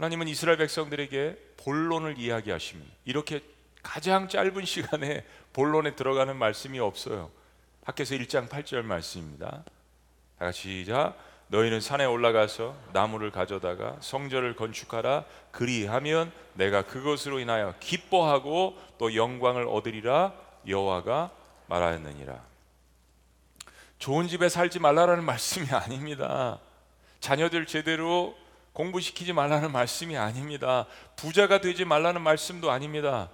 하나님은 0.00 0.28
이스라엘 0.28 0.56
백성들에게 0.56 1.36
본론을 1.58 2.18
이야기하십니다. 2.18 2.90
이렇게 3.04 3.42
가장 3.82 4.28
짧은 4.28 4.64
시간에 4.64 5.26
본론에 5.52 5.94
들어가는 5.94 6.34
말씀이 6.36 6.78
없어요. 6.80 7.30
학계서 7.84 8.14
1장 8.14 8.48
8절 8.48 8.80
말씀입니다. 8.80 9.62
다 10.38 10.46
같이 10.46 10.62
시작. 10.62 11.18
너희는 11.48 11.82
산에 11.82 12.06
올라가서 12.06 12.74
나무를 12.94 13.30
가져다가 13.30 13.98
성전을 14.00 14.56
건축하라. 14.56 15.26
그리하면 15.50 16.32
내가 16.54 16.80
그것으로 16.86 17.38
인하여 17.38 17.74
기뻐하고 17.78 18.78
또 18.96 19.14
영광을 19.14 19.66
얻으리라 19.68 20.32
여호와가 20.66 21.30
말하였느니라. 21.66 22.42
좋은 23.98 24.28
집에 24.28 24.48
살지 24.48 24.78
말라라는 24.78 25.24
말씀이 25.24 25.68
아닙니다. 25.72 26.58
자녀들 27.20 27.66
제대로 27.66 28.39
공부시키지 28.72 29.32
말라는 29.32 29.72
말씀이 29.72 30.16
아닙니다. 30.16 30.86
부자가 31.16 31.60
되지 31.60 31.84
말라는 31.84 32.22
말씀도 32.22 32.70
아닙니다. 32.70 33.30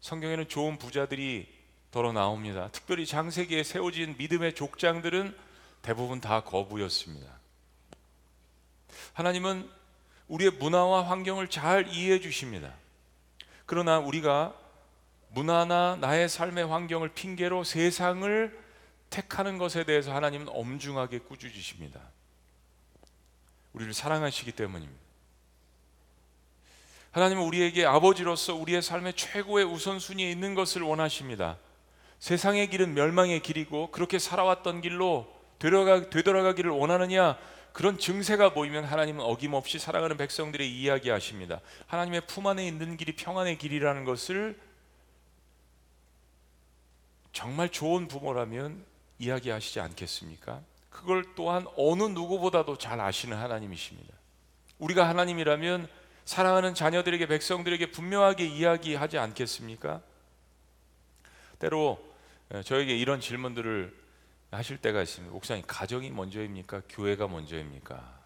성경에는 0.00 0.48
좋은 0.48 0.78
부자들이 0.78 1.48
더러 1.90 2.12
나옵니다. 2.12 2.68
특별히 2.72 3.06
장세기에 3.06 3.62
세워진 3.62 4.16
믿음의 4.18 4.54
족장들은 4.54 5.36
대부분 5.82 6.20
다 6.20 6.40
거부였습니다. 6.40 7.30
하나님은 9.12 9.70
우리의 10.28 10.50
문화와 10.52 11.08
환경을 11.08 11.48
잘 11.48 11.88
이해해 11.88 12.20
주십니다. 12.20 12.74
그러나 13.64 13.98
우리가 13.98 14.54
문화나 15.30 15.96
나의 16.00 16.28
삶의 16.28 16.66
환경을 16.66 17.10
핑계로 17.10 17.64
세상을 17.64 18.66
택하는 19.10 19.58
것에 19.58 19.84
대해서 19.84 20.14
하나님은 20.14 20.48
엄중하게 20.48 21.20
꾸짖으십니다. 21.20 22.00
우리를 23.76 23.92
사랑하시기 23.92 24.52
때문입니다. 24.52 25.06
하나님은 27.12 27.44
우리에게 27.44 27.84
아버지로서 27.84 28.54
우리의 28.54 28.82
삶의 28.82 29.14
최고의 29.14 29.64
우선순위에 29.66 30.30
있는 30.30 30.54
것을 30.54 30.82
원하십니다. 30.82 31.58
세상의 32.18 32.68
길은 32.70 32.94
멸망의 32.94 33.40
길이고 33.40 33.90
그렇게 33.90 34.18
살아왔던 34.18 34.80
길로 34.80 35.30
되돌아가, 35.58 36.10
되돌아가기를 36.10 36.70
원하느냐? 36.70 37.38
그런 37.72 37.98
증세가 37.98 38.54
보이면 38.54 38.84
하나님은 38.84 39.22
어김없이 39.22 39.78
사랑하는 39.78 40.16
백성들의 40.16 40.70
이야기하십니다. 40.70 41.60
하나님의 41.86 42.22
품 42.26 42.46
안에 42.46 42.66
있는 42.66 42.96
길이 42.96 43.14
평안의 43.14 43.58
길이라는 43.58 44.04
것을 44.04 44.58
정말 47.32 47.68
좋은 47.68 48.08
부모라면 48.08 48.82
이야기하시지 49.18 49.80
않겠습니까? 49.80 50.62
그걸 50.96 51.24
또한 51.34 51.66
어느 51.76 52.04
누구보다도 52.04 52.78
잘 52.78 53.00
아시는 53.00 53.36
하나님이십니다. 53.36 54.14
우리가 54.78 55.06
하나님이라면 55.08 55.88
사랑하는 56.24 56.74
자녀들에게 56.74 57.26
백성들에게 57.26 57.90
분명하게 57.90 58.46
이야기하지 58.46 59.18
않겠습니까? 59.18 60.00
때로 61.58 62.02
저에게 62.64 62.96
이런 62.96 63.20
질문들을 63.20 63.94
하실 64.50 64.78
때가 64.78 65.02
있습니다. 65.02 65.32
목사님, 65.32 65.64
가정이 65.66 66.10
먼저입니까? 66.10 66.82
교회가 66.88 67.28
먼저입니까? 67.28 68.16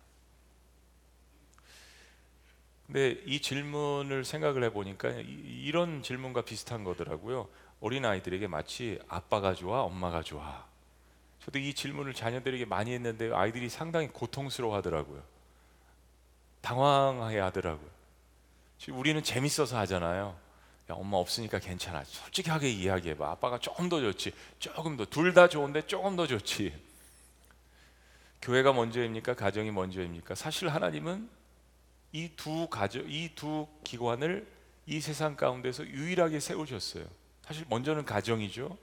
근데 2.87 3.21
이 3.27 3.41
질문을 3.41 4.25
생각을 4.25 4.63
해보니까 4.65 5.11
이 5.11 5.71
런 5.73 6.03
질문과 6.03 6.43
비슷한 6.43 6.85
거더라고요. 6.85 7.49
어린 7.81 8.05
아이들에게 8.05 8.47
마치 8.47 9.01
아빠가 9.09 9.55
좋아, 9.55 9.83
엄마가 9.83 10.23
좋아. 10.23 10.70
저도 11.51 11.59
이 11.59 11.75
질문을 11.75 12.15
자녀들에게 12.15 12.65
많이 12.65 12.93
했는데 12.93 13.33
아이들이 13.35 13.69
상당히 13.69 14.07
고통스러워 14.09 14.77
하더라고요. 14.77 15.21
당황해 16.61 17.39
하더라고요. 17.41 17.91
우리는 18.93 19.21
재밌어서 19.21 19.77
하잖아요. 19.79 20.39
야, 20.91 20.95
엄마 20.95 21.17
없으니까 21.17 21.59
괜찮아. 21.59 22.05
솔직하게 22.05 22.71
이야기해봐. 22.71 23.33
아빠가 23.33 23.59
조금 23.59 23.89
더 23.89 24.01
좋지. 24.01 24.33
조금 24.61 24.97
더. 24.97 25.05
둘 25.05 25.35
다 25.35 25.49
좋은데 25.49 25.83
조금 25.87 26.15
더 26.15 26.27
좋지. 26.29 26.73
교회가 28.43 28.73
먼저입니까? 28.73 29.35
가정이 29.35 29.73
먼저입니까? 29.73 30.37
사실 30.37 30.69
하나님은 30.69 31.29
이 32.13 32.31
두 32.37 32.69
가정, 32.69 33.05
이 33.09 33.35
두 33.35 33.67
기관을 33.85 34.47
이 34.87 35.01
세상 35.01 35.37
가운데서 35.37 35.85
유일하게 35.87 36.39
세우셨어요. 36.41 37.07
사실 37.45 37.65
먼저는 37.69 38.05
가정이죠. 38.05 38.79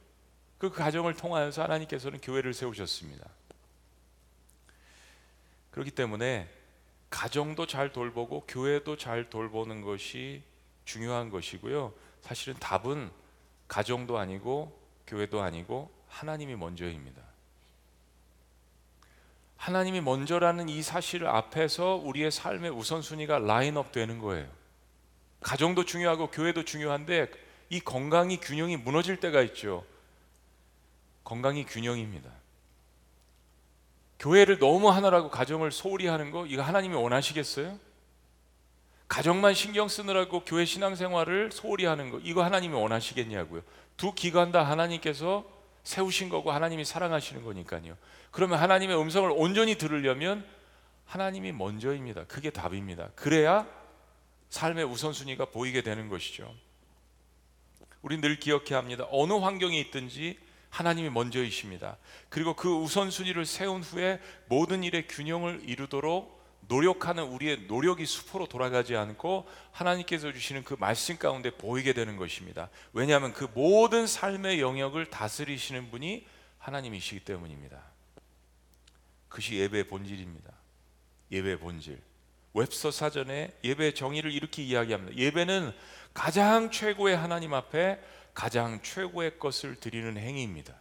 그 0.58 0.72
가정을 0.72 1.16
통하여서 1.16 1.64
하나님께서는 1.64 2.20
교회를 2.22 2.54
세우셨습니다. 2.54 3.30
그렇기 5.72 5.92
때문에 5.92 6.50
가정도 7.10 7.68
잘 7.68 7.94
돌보고 7.94 8.46
교회도 8.48 8.98
잘 8.98 9.30
돌보는 9.30 9.82
것이 9.82 10.42
중요한 10.86 11.30
것이고요. 11.30 11.94
사실은 12.22 12.56
답은 12.60 13.12
가정도 13.68 14.18
아니고 14.18 14.78
교회도 15.06 15.42
아니고 15.42 15.92
하나님이 16.08 16.56
먼저입니다. 16.56 17.22
하나님이 19.58 20.02
먼저라는 20.02 20.70
이 20.70 20.82
사실 20.82 21.26
앞에서 21.26 21.96
우리의 21.96 22.32
삶의 22.32 22.72
우선순위가 22.72 23.40
라인업 23.40 23.92
되는 23.92 24.20
거예요. 24.20 24.48
가정도 25.42 25.86
중요하고 25.86 26.32
교회도 26.32 26.66
중요한데 26.66 27.30
이 27.70 27.80
건강이 27.80 28.40
균형이 28.40 28.78
무너질 28.78 29.20
때가 29.20 29.42
있죠. 29.44 29.86
건강이 31.28 31.66
균형입니다. 31.66 32.32
교회를 34.18 34.60
너무 34.60 34.90
하느라고 34.90 35.30
가정을 35.30 35.74
소홀히 35.74 36.08
하는 36.08 36.32
거 36.32 36.46
이거 36.46 36.62
하나님이 36.62 36.96
원하시겠어요? 36.96 37.78
가정만 39.10 39.54
신경 39.54 39.90
쓰느라고 39.90 40.46
교회 40.46 40.64
신앙생활을 40.64 41.52
소홀히 41.52 41.84
하는 41.84 42.12
거 42.12 42.20
이거 42.20 42.46
하나님이 42.46 42.74
원하시겠냐고요. 42.76 43.62
두 43.98 44.14
기관 44.14 44.54
다 44.54 44.64
하나님께서 44.64 45.46
세우신 45.84 46.30
거고 46.30 46.54
하나님이 46.54 46.86
사랑하시는 46.86 47.44
거니까요. 47.44 47.98
그러면 48.32 48.60
하나님의 48.60 48.98
음성을 48.98 49.30
온전히 49.36 49.78
들으려면 49.78 50.48
하나님이 51.04 51.52
먼저입니다. 51.52 52.24
그게 52.28 52.52
답입니다. 52.52 53.10
그래야 53.16 53.68
삶의 54.50 54.86
우선순위가 54.86 55.48
보이게 55.48 55.82
되는 55.82 56.08
것이죠. 56.08 56.56
우리 58.02 58.18
늘 58.22 58.40
기억해야 58.40 58.78
합니다. 58.78 59.06
어느 59.12 59.34
환경에 59.34 59.78
있든지 59.78 60.47
하나님이 60.78 61.10
먼저이십니다. 61.10 61.98
그리고 62.30 62.56
그 62.56 62.72
우선순위를 62.72 63.48
세운 63.48 63.82
후에 63.82 64.22
모든 64.46 64.84
일의 64.84 65.08
균형을 65.08 65.62
이루도록 65.66 66.38
노력하는 66.68 67.24
우리의 67.24 67.62
노력이 67.62 68.06
수포로 68.06 68.46
돌아가지 68.46 68.96
않고 68.96 69.48
하나님께서 69.72 70.32
주시는 70.32 70.64
그 70.64 70.76
말씀 70.80 71.18
가운데 71.18 71.50
보이게 71.50 71.94
되는 71.94 72.16
것입니다. 72.16 72.70
왜냐하면 72.94 73.34
그 73.34 73.48
모든 73.56 74.06
삶의 74.06 74.62
영역을 74.62 75.08
다스리시는 75.08 75.90
분이 75.90 76.28
하나님이시기 76.60 77.22
때문입니다. 77.22 77.82
그것이 79.30 79.56
예배의 79.56 79.86
본질입니다. 79.86 80.52
예배의 81.32 81.58
본질. 81.58 82.00
웹서 82.54 82.92
사전에 82.92 83.52
예배의 83.64 83.96
정의를 83.96 84.32
이렇게 84.32 84.62
이야기합니다. 84.62 85.18
예배는 85.18 85.72
가장 86.14 86.70
최고의 86.70 87.18
하나님 87.18 87.56
앞에 87.56 88.00
가장 88.38 88.80
최고의 88.84 89.40
것을 89.40 89.78
드리는 89.78 90.16
행위입니다. 90.16 90.76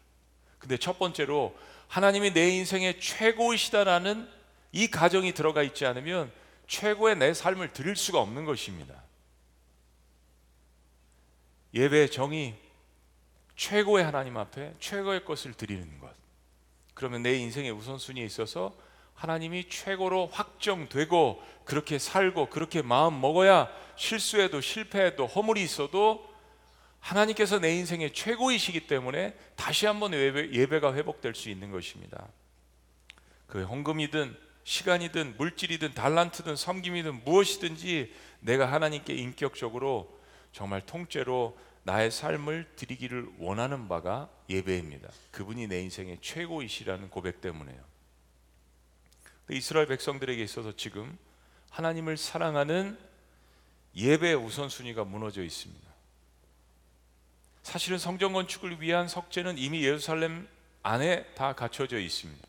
근데 0.59 0.77
첫 0.77 0.99
번째로 0.99 1.57
하나님이 1.89 2.35
내 2.35 2.51
인생의 2.51 3.01
최고이시다라는 3.01 4.29
이 4.73 4.89
가정이 4.89 5.33
들어가 5.33 5.63
있지 5.63 5.87
않으면 5.87 6.31
최고의 6.67 7.17
내 7.17 7.33
삶을 7.33 7.73
드릴 7.73 7.97
수가 7.97 8.21
없는 8.21 8.45
것입니다. 8.45 9.03
예배의 11.73 12.11
정의 12.11 12.59
최고의 13.57 14.05
하나님 14.05 14.37
앞에 14.37 14.75
최고의 14.79 15.25
것을 15.25 15.55
드리는 15.55 15.99
것. 15.99 16.11
그러면 16.93 17.23
내 17.23 17.39
인생의 17.39 17.71
우선순위에 17.71 18.23
있어서 18.23 18.77
하나님이 19.15 19.71
최고로 19.71 20.27
확정되고 20.27 21.43
그렇게 21.65 21.99
살고 21.99 22.51
그렇게 22.51 22.83
마음 22.83 23.19
먹어야 23.19 23.71
실수해도 23.97 24.61
실패해도 24.61 25.27
허물이 25.27 25.63
있어도 25.63 26.36
하나님께서 27.07 27.61
내 27.61 27.73
인생의 27.77 28.13
최고이시기 28.13 28.89
때문에 28.89 29.37
다시 29.55 29.87
한번 29.87 30.13
예배, 30.13 30.81
가 30.81 30.93
회복될 30.93 31.37
수 31.37 31.51
있는 31.51 31.71
것입니다. 31.71 32.27
그 33.47 33.63
헌금이든 33.63 34.37
시간이든 34.65 35.37
물질이든 35.37 35.95
달란트든 35.95 36.57
섬김이든 36.57 37.23
무엇이든지 37.25 38.13
내가 38.41 38.73
하나님께 38.73 39.15
인격적으로 39.15 40.19
정말 40.51 40.85
통째로 40.85 41.57
나의 41.85 42.11
삶을 42.11 42.73
드리기를 42.75 43.29
원하는 43.39 43.87
바가 43.87 44.29
예배입니다. 44.51 45.09
그분이 45.31 45.69
내 45.69 45.81
인생의 45.83 46.19
최고이시라는 46.21 47.11
고백 47.11 47.41
때문에요. 47.41 47.79
이스라엘 49.51 49.87
백성들에게 49.87 50.43
있어서 50.43 50.75
지금 50.75 51.17
하나님을 51.71 52.17
사랑하는 52.17 52.99
예배의 53.95 54.35
우선순위가 54.35 55.05
무너져 55.05 55.45
있습니다. 55.45 55.86
사실은 57.67 57.99
성전 57.99 58.33
건축을 58.33 58.81
위한 58.81 59.09
석재는 59.09 59.59
이미 59.59 59.85
예루살렘 59.85 60.47
안에 60.85 61.25
다 61.35 61.53
갖춰져 61.53 61.99
있습니다. 61.99 62.47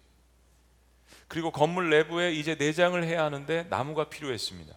그리고 1.28 1.52
건물 1.52 1.90
내부에 1.90 2.34
이제 2.34 2.54
내장을 2.54 3.04
해야 3.04 3.24
하는데 3.24 3.64
나무가 3.64 4.10
필요했습니다. 4.10 4.76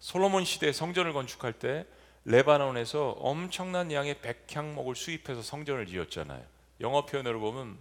솔로몬 0.00 0.44
시대 0.44 0.72
성전을 0.72 1.12
건축할 1.12 1.52
때 1.52 1.86
레바논에서 2.24 3.10
엄청난 3.10 3.92
양의 3.92 4.20
백향목을 4.20 4.96
수입해서 4.96 5.42
성전을 5.42 5.86
지었잖아요. 5.86 6.44
영어 6.80 7.06
표현으로 7.06 7.38
보면 7.38 7.78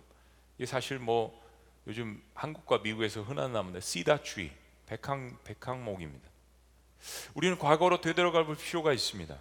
이게 0.60 0.68
사실 0.68 1.00
뭐 1.00 1.44
요즘 1.88 2.22
한국과 2.36 2.78
미국에서 2.84 3.24
흔한 3.24 3.54
나무인데 3.54 3.82
cedar 3.82 4.18
tree, 4.18 4.52
백향 4.86 5.36
백향목입니다. 5.44 6.30
우리는 7.34 7.58
과거로 7.58 8.02
되돌아갈 8.02 8.46
필요가 8.56 8.94
있습니다. 8.94 9.36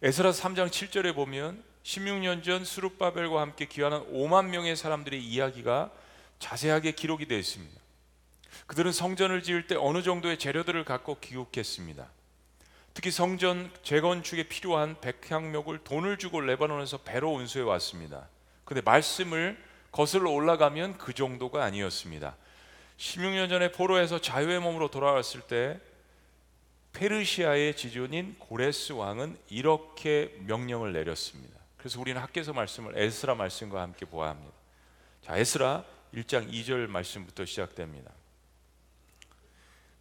에스라 0.00 0.30
3장 0.30 0.68
7절에 0.68 1.14
보면 1.14 1.62
16년 1.84 2.42
전 2.42 2.64
스룹바벨과 2.64 3.40
함께 3.40 3.66
귀환한 3.66 4.12
5만 4.12 4.46
명의 4.46 4.76
사람들의 4.76 5.22
이야기가 5.22 5.90
자세하게 6.38 6.92
기록이 6.92 7.26
되어 7.26 7.38
있습니다. 7.38 7.80
그들은 8.66 8.92
성전을 8.92 9.42
지을 9.42 9.66
때 9.66 9.76
어느 9.76 10.02
정도의 10.02 10.38
재료들을 10.38 10.84
갖고 10.84 11.18
귀국했습니다. 11.20 12.08
특히 12.94 13.10
성전 13.10 13.70
재건축에 13.82 14.44
필요한 14.44 14.96
백향목을 15.00 15.78
돈을 15.84 16.18
주고 16.18 16.40
레바논에서 16.40 16.98
배로 16.98 17.30
운수해 17.32 17.64
왔습니다. 17.64 18.28
근데 18.64 18.80
말씀을 18.80 19.56
거슬러 19.90 20.30
올라가면 20.30 20.98
그 20.98 21.12
정도가 21.12 21.64
아니었습니다. 21.64 22.36
16년 22.98 23.48
전에 23.48 23.72
포로에서 23.72 24.20
자유의 24.20 24.60
몸으로 24.60 24.90
돌아왔을 24.90 25.40
때 25.42 25.80
페르시아의 26.92 27.76
지존인 27.76 28.36
고레스 28.38 28.92
왕은 28.92 29.38
이렇게 29.48 30.36
명령을 30.40 30.92
내렸습니다. 30.92 31.58
그래서 31.76 32.00
우리는 32.00 32.20
학계서 32.20 32.52
말씀을 32.52 32.96
에스라 32.96 33.34
말씀과 33.34 33.80
함께 33.82 34.04
보아야 34.06 34.30
합니다. 34.30 34.52
자, 35.22 35.36
에스라 35.36 35.84
1장 36.14 36.50
2절 36.52 36.86
말씀부터 36.88 37.44
시작됩니다. 37.44 38.10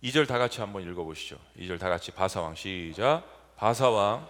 2절 0.04 0.28
다 0.28 0.38
같이 0.38 0.60
한번 0.60 0.84
읽어 0.84 1.04
보시죠. 1.04 1.40
2절 1.58 1.80
다 1.80 1.90
같이 1.90 2.12
바사왕 2.12 2.56
시작. 2.56 3.24
바사왕 3.56 4.28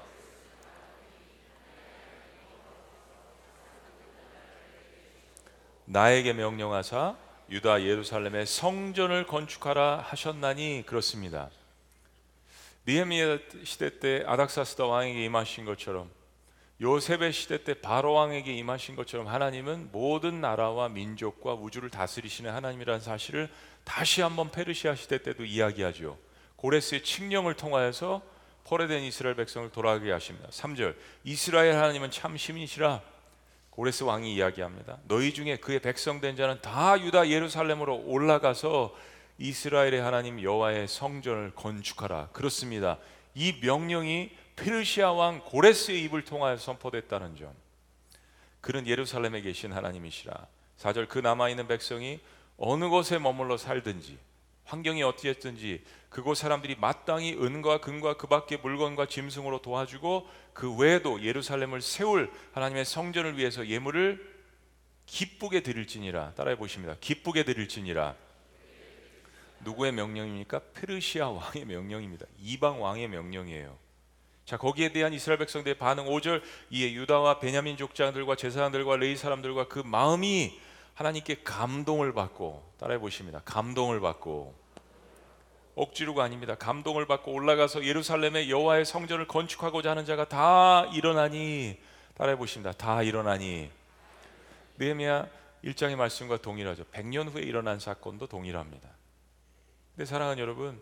나에게 5.85 6.33
명령하사 6.33 7.17
유다 7.49 7.83
예루살렘에 7.83 8.45
성전을 8.45 9.27
건축하라 9.27 10.05
하셨나니 10.07 10.83
그렇습니다. 10.85 11.49
니헤미야 12.87 13.37
시대 13.63 13.99
때 13.99 14.23
아닥사스다 14.25 14.85
왕에게 14.85 15.23
임하신 15.25 15.65
것처럼 15.65 16.09
요셉의 16.81 17.31
시대 17.31 17.63
때 17.63 17.75
바로 17.75 18.13
왕에게 18.13 18.53
임하신 18.53 18.95
것처럼 18.95 19.27
하나님은 19.27 19.89
모든 19.91 20.41
나라와 20.41 20.89
민족과 20.89 21.53
우주를 21.53 21.91
다스리시는 21.91 22.51
하나님이라는 22.51 22.99
사실을 22.99 23.49
다시 23.83 24.21
한번 24.21 24.49
페르시아 24.49 24.95
시대 24.95 25.21
때도 25.21 25.45
이야기하죠. 25.45 26.17
고레스의 26.55 27.03
칙령을 27.03 27.53
통하여서 27.53 28.21
포레된 28.63 29.03
이스라엘 29.03 29.35
백성을 29.35 29.69
돌아가게 29.69 30.11
하십니다. 30.11 30.49
3절 30.49 30.95
이스라엘 31.23 31.75
하나님은 31.75 32.09
참 32.09 32.35
시민이시라 32.35 33.01
고레스 33.69 34.03
왕이 34.03 34.33
이야기합니다. 34.33 34.97
너희 35.07 35.33
중에 35.33 35.57
그의 35.57 35.79
백성된 35.79 36.35
자는 36.35 36.61
다 36.61 36.99
유다 36.99 37.29
예루살렘으로 37.29 37.95
올라가서 38.05 38.95
이스라엘의 39.41 40.01
하나님 40.01 40.41
여호와의 40.41 40.87
성전을 40.87 41.53
건축하라. 41.55 42.29
그렇습니다. 42.31 42.99
이 43.33 43.55
명령이 43.61 44.29
페르시아 44.55 45.11
왕 45.11 45.41
고레스의 45.45 46.03
입을 46.03 46.23
통하여 46.25 46.57
선포됐다는 46.57 47.35
점. 47.35 47.53
그는 48.61 48.85
예루살렘에 48.85 49.41
계신 49.41 49.73
하나님이시라. 49.73 50.47
4절 50.77 51.07
그 51.07 51.17
남아 51.19 51.49
있는 51.49 51.67
백성이 51.67 52.19
어느 52.57 52.87
곳에 52.87 53.17
머물러 53.17 53.57
살든지 53.57 54.17
환경이 54.65 55.01
어떻든지 55.03 55.83
그곳 56.09 56.35
사람들이 56.35 56.75
마땅히 56.75 57.33
은과 57.33 57.81
금과 57.81 58.17
그 58.17 58.27
밖의 58.27 58.59
물건과 58.59 59.07
짐승으로 59.07 59.61
도와주고 59.61 60.27
그 60.53 60.75
외에도 60.75 61.23
예루살렘을 61.23 61.81
세울 61.81 62.31
하나님의 62.53 62.85
성전을 62.85 63.37
위해서 63.37 63.67
예물을 63.67 64.31
기쁘게 65.07 65.61
드릴지니라 65.61 66.33
따라해 66.35 66.55
보십니다. 66.57 66.95
기쁘게 66.99 67.43
드릴지니라. 67.43 68.15
누구의 69.63 69.91
명령입니까? 69.91 70.59
페르시아 70.73 71.29
왕의 71.29 71.65
명령입니다. 71.65 72.25
이방 72.39 72.81
왕의 72.81 73.07
명령이에요. 73.07 73.77
자 74.45 74.57
거기에 74.57 74.91
대한 74.91 75.13
이스라엘 75.13 75.37
백성들의 75.39 75.77
반응 75.77 76.05
5절 76.05 76.41
이에 76.71 76.93
유다와 76.93 77.39
베냐민 77.39 77.77
족장들과 77.77 78.35
제사장들과 78.35 78.97
레이 78.97 79.15
사람들과 79.15 79.67
그 79.67 79.79
마음이 79.79 80.59
하나님께 80.95 81.43
감동을 81.43 82.13
받고 82.13 82.73
따라해 82.77 82.99
보십니다. 82.99 83.41
감동을 83.45 83.99
받고 84.01 84.53
억지로가 85.75 86.23
아닙니다. 86.23 86.55
감동을 86.55 87.05
받고 87.07 87.31
올라가서 87.31 87.85
예루살렘의 87.85 88.49
여호와의 88.49 88.85
성전을 88.85 89.27
건축하고자 89.27 89.91
하는 89.91 90.05
자가 90.05 90.27
다 90.27 90.85
일어나니 90.93 91.79
따라해 92.15 92.35
보십니다. 92.35 92.71
다 92.73 93.03
일어나니 93.03 93.69
느헤미야 94.77 95.27
1장의 95.63 95.95
말씀과 95.95 96.37
동일하죠. 96.37 96.83
100년 96.85 97.31
후에 97.31 97.43
일어난 97.43 97.79
사건도 97.79 98.27
동일합니다. 98.27 98.89
사랑하는 100.05 100.41
여러분, 100.41 100.81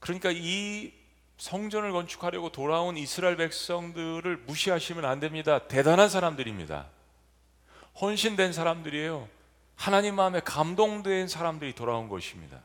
그러니까 0.00 0.30
이 0.32 0.92
성전을 1.38 1.92
건축하려고 1.92 2.52
돌아온 2.52 2.96
이스라엘 2.96 3.36
백성들을 3.36 4.36
무시하시면 4.46 5.04
안 5.04 5.20
됩니다. 5.20 5.66
대단한 5.66 6.08
사람들입니다. 6.08 6.86
헌신된 8.00 8.52
사람들이에요. 8.52 9.28
하나님 9.76 10.14
마음에 10.14 10.40
감동된 10.40 11.28
사람들이 11.28 11.74
돌아온 11.74 12.08
것입니다. 12.08 12.60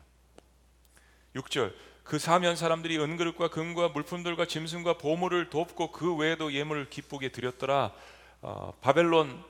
6절 1.34 1.72
그 2.04 2.18
사면 2.18 2.56
사람들이 2.56 2.98
은그릇과 2.98 3.48
금과 3.48 3.88
물품들과 3.88 4.46
짐승과 4.46 4.98
보물을 4.98 5.50
돕고 5.50 5.92
그 5.92 6.14
외에도 6.14 6.52
예물을 6.52 6.88
기쁘게 6.88 7.32
드렸더라. 7.32 7.92
어, 8.40 8.72
바벨론 8.80 9.44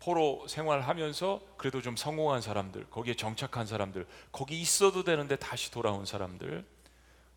포로 0.00 0.46
생활하면서 0.48 1.40
그래도 1.56 1.82
좀 1.82 1.96
성공한 1.96 2.40
사람들, 2.40 2.86
거기에 2.90 3.14
정착한 3.14 3.66
사람들, 3.66 4.06
거기 4.32 4.60
있어도 4.60 5.04
되는데 5.04 5.36
다시 5.36 5.70
돌아온 5.70 6.06
사람들. 6.06 6.64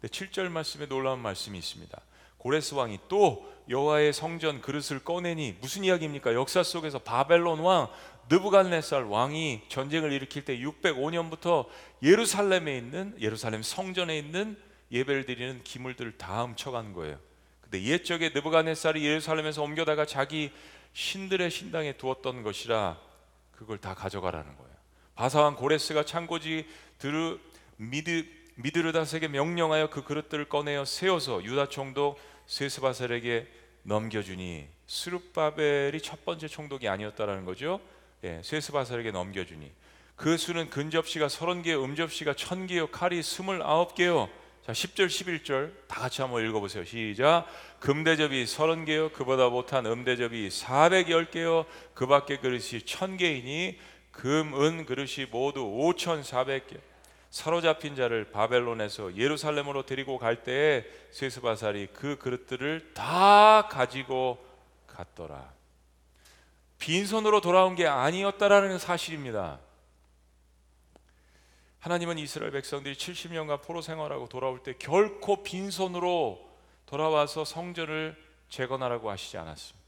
7절 0.03 0.49
말씀에 0.49 0.87
놀라운 0.87 1.19
말씀이 1.19 1.57
있습니다. 1.57 1.99
고레스 2.37 2.73
왕이 2.73 2.99
또 3.09 3.51
여호와의 3.69 4.13
성전 4.13 4.61
그릇을 4.61 4.99
꺼내니 4.99 5.57
무슨 5.59 5.83
이야기입니까? 5.83 6.33
역사 6.33 6.63
속에서 6.63 6.99
바벨론 6.99 7.59
왕 7.59 7.89
느부갓네살 8.29 9.03
왕이 9.03 9.63
전쟁을 9.67 10.11
일으킬 10.11 10.45
때 10.45 10.57
605년부터 10.59 11.67
예루살렘에 12.01 12.77
있는 12.77 13.15
예루살렘 13.19 13.61
성전에 13.61 14.17
있는 14.17 14.57
예배를 14.91 15.25
드리는 15.25 15.61
기물들을 15.63 16.17
다 16.17 16.43
훔쳐간 16.43 16.93
거예요. 16.93 17.19
근데 17.61 17.83
옛적에 17.83 18.29
느부갓네살이 18.29 19.05
예루살렘에서 19.05 19.61
옮겨다가 19.61 20.05
자기 20.05 20.51
신들의 20.93 21.49
신당에 21.51 21.93
두었던 21.93 22.43
것이라 22.43 22.97
그걸 23.51 23.77
다 23.77 23.93
가져가라는 23.93 24.55
거예요. 24.55 24.69
바사왕 25.15 25.55
고레스가 25.55 26.05
창고지 26.05 26.65
드르 26.97 27.39
미드 27.77 28.25
미드르다스에게 28.55 29.29
명령하여 29.29 29.89
그 29.89 30.03
그릇들을 30.03 30.49
꺼내어 30.49 30.83
세워서 30.85 31.43
유다 31.43 31.69
총독 31.69 32.19
세스바셀에게 32.45 33.47
넘겨주니 33.83 34.67
스룹바벨이 34.87 36.01
첫 36.01 36.25
번째 36.25 36.47
총독이 36.47 36.89
아니었다라는 36.89 37.45
거죠. 37.45 37.79
예, 38.23 38.41
세스바셀에게 38.43 39.11
넘겨주니 39.11 39.71
그 40.15 40.35
수는 40.35 40.69
근접시가 40.69 41.29
서른 41.29 41.61
개, 41.61 41.73
음접시가 41.73 42.33
천 42.33 42.67
개요, 42.67 42.87
칼이 42.87 43.23
스물아홉 43.23 43.95
개요. 43.95 44.29
자, 44.65 44.73
10절, 44.73 45.07
11절 45.07 45.71
다 45.87 46.01
같이 46.01 46.21
한번 46.21 46.45
읽어 46.45 46.59
보세요. 46.59 46.83
시작. 46.83 47.47
금대접이 47.79 48.45
서른 48.45 48.85
개요, 48.85 49.09
그보다 49.11 49.49
못한 49.49 49.85
음대접이 49.85 50.49
410개요, 50.49 51.65
그 51.93 52.07
밖에 52.07 52.37
그릇이 52.37 52.81
천 52.85 53.17
개이니 53.17 53.79
금, 54.11 54.53
은 54.61 54.85
그릇이 54.85 55.27
모두 55.31 55.61
5,400개. 55.61 56.79
사로잡힌 57.29 57.95
자를 57.95 58.31
바벨론에서 58.31 59.15
예루살렘으로 59.15 59.85
데리고 59.85 60.17
갈 60.17 60.43
때에 60.43 60.83
세스바살이 61.11 61.89
그 61.93 62.17
그릇들을 62.17 62.93
다 62.93 63.67
가지고 63.69 64.43
갔더라. 64.87 65.53
빈손으로 66.79 67.39
돌아온 67.41 67.75
게 67.75 67.85
아니었다라는 67.85 68.79
사실입니다. 68.79 69.59
하나님은 71.79 72.17
이스라엘 72.17 72.51
백성들이 72.51 72.95
70년간 72.95 73.61
포로 73.61 73.81
생활하고 73.81 74.27
돌아올 74.27 74.63
때 74.63 74.73
결코 74.77 75.43
빈손으로 75.43 76.48
돌아와서 76.89 77.45
성전을 77.45 78.15
재건하라고 78.49 79.11
하시지 79.11 79.37
않았습니다. 79.37 79.79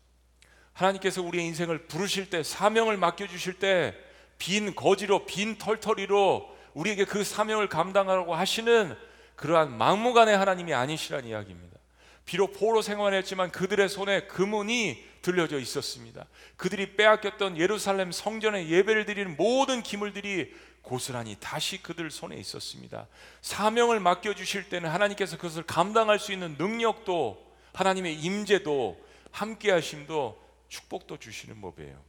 하나님께서 0.73 1.21
우리의 1.21 1.45
인생을 1.47 1.87
부르실 1.87 2.29
때 2.29 2.43
사명을 2.43 2.97
맡겨 2.97 3.27
주실 3.27 3.59
때 3.59 4.11
빈 4.41 4.73
거지로 4.73 5.27
빈 5.27 5.59
털터리로 5.59 6.49
우리에게 6.73 7.05
그 7.05 7.23
사명을 7.23 7.69
감당하라고 7.69 8.33
하시는 8.33 8.97
그러한 9.35 9.77
막무가내 9.77 10.33
하나님이 10.33 10.73
아니시란 10.73 11.25
이야기입니다. 11.25 11.77
비록 12.25 12.53
포로 12.53 12.81
생활했지만 12.81 13.51
그들의 13.51 13.87
손에 13.87 14.21
금은이 14.21 15.03
들려져 15.21 15.59
있었습니다. 15.59 16.25
그들이 16.57 16.95
빼앗겼던 16.95 17.59
예루살렘 17.59 18.11
성전에 18.11 18.67
예배를 18.67 19.05
드리는 19.05 19.35
모든 19.37 19.83
기물들이 19.83 20.51
고스란히 20.81 21.37
다시 21.39 21.81
그들 21.81 22.11
손에 22.11 22.35
있었습니다. 22.37 23.07
사명을 23.41 23.99
맡겨 23.99 24.33
주실 24.33 24.69
때는 24.69 24.89
하나님께서 24.89 25.37
그것을 25.37 25.63
감당할 25.63 26.19
수 26.19 26.31
있는 26.31 26.55
능력도 26.57 27.51
하나님의 27.73 28.15
임재도 28.15 28.99
함께 29.31 29.71
하심도 29.71 30.41
축복도 30.67 31.17
주시는 31.17 31.61
법이에요. 31.61 32.01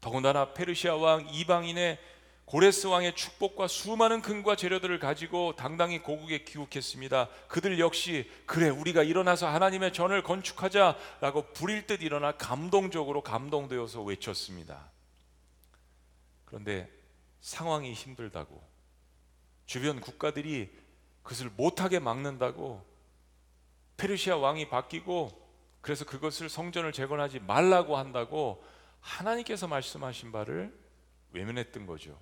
더군다나 0.00 0.52
페르시아 0.52 0.96
왕 0.96 1.28
이방인의 1.32 1.98
고레스 2.44 2.88
왕의 2.88 3.14
축복과 3.14 3.66
수많은 3.68 4.20
금과 4.20 4.56
재료들을 4.56 4.98
가지고 4.98 5.54
당당히 5.56 6.00
고국에 6.00 6.44
귀국했습니다. 6.44 7.28
그들 7.48 7.78
역시 7.78 8.30
그래 8.46 8.68
우리가 8.68 9.04
일어나서 9.04 9.48
하나님의 9.48 9.92
전을 9.92 10.22
건축하자라고 10.22 11.52
불일 11.54 11.86
듯 11.86 12.02
일어나 12.02 12.32
감동적으로 12.32 13.22
감동되어서 13.22 14.02
외쳤습니다. 14.02 14.91
그런데 16.52 16.86
상황이 17.40 17.94
힘들다고 17.94 18.62
주변 19.64 20.02
국가들이 20.02 20.70
그것을 21.22 21.48
못하게 21.48 21.98
막는다고 21.98 22.84
페르시아 23.96 24.36
왕이 24.36 24.68
바뀌고 24.68 25.30
그래서 25.80 26.04
그것을 26.04 26.50
성전을 26.50 26.92
재건하지 26.92 27.40
말라고 27.40 27.96
한다고 27.96 28.62
하나님께서 29.00 29.66
말씀하신 29.66 30.30
바를 30.30 30.78
외면했던 31.30 31.86
거죠. 31.86 32.20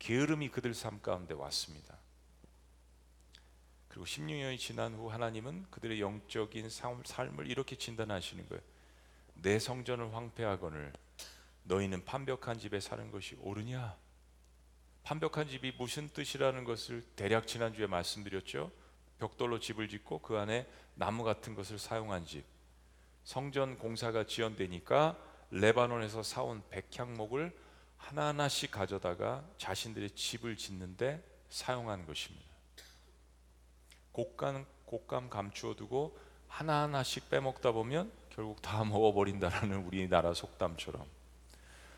게으름이 0.00 0.50
그들 0.50 0.74
삶 0.74 1.00
가운데 1.00 1.32
왔습니다. 1.32 1.96
그리고 3.88 4.04
16년이 4.04 4.58
지난 4.58 4.92
후 4.92 5.08
하나님은 5.08 5.68
그들의 5.70 5.98
영적인 6.02 6.68
삶을 6.68 7.50
이렇게 7.50 7.74
진단하시는 7.76 8.46
거예요. 8.50 8.62
내 9.32 9.58
성전을 9.58 10.14
황폐하거늘 10.14 10.92
너희는 11.66 12.04
판벽한 12.04 12.58
집에 12.58 12.80
사는 12.80 13.10
것이 13.10 13.36
옳으냐? 13.40 13.96
판벽한 15.02 15.48
집이 15.48 15.72
무슨 15.78 16.08
뜻이라는 16.08 16.64
것을 16.64 17.04
대략 17.14 17.46
지난주에 17.46 17.86
말씀드렸죠. 17.86 18.70
벽돌로 19.18 19.60
집을 19.60 19.88
짓고 19.88 20.20
그 20.20 20.36
안에 20.36 20.66
나무 20.94 21.24
같은 21.24 21.54
것을 21.54 21.78
사용한 21.78 22.26
집. 22.26 22.44
성전 23.24 23.78
공사가 23.78 24.24
지연되니까 24.26 25.16
레바논에서 25.50 26.22
사온 26.22 26.62
백향목을 26.70 27.56
하나하나씩 27.96 28.70
가져다가 28.70 29.44
자신들의 29.58 30.10
집을 30.10 30.56
짓는데 30.56 31.22
사용한 31.48 32.06
것입니다. 32.06 32.46
곡감, 34.12 34.66
곡감 34.84 35.30
감추어 35.30 35.74
두고 35.74 36.18
하나하나씩 36.48 37.28
빼먹다 37.28 37.72
보면 37.72 38.12
결국 38.30 38.62
다 38.62 38.82
먹어버린다라는 38.84 39.84
우리나라 39.84 40.34
속담처럼 40.34 41.15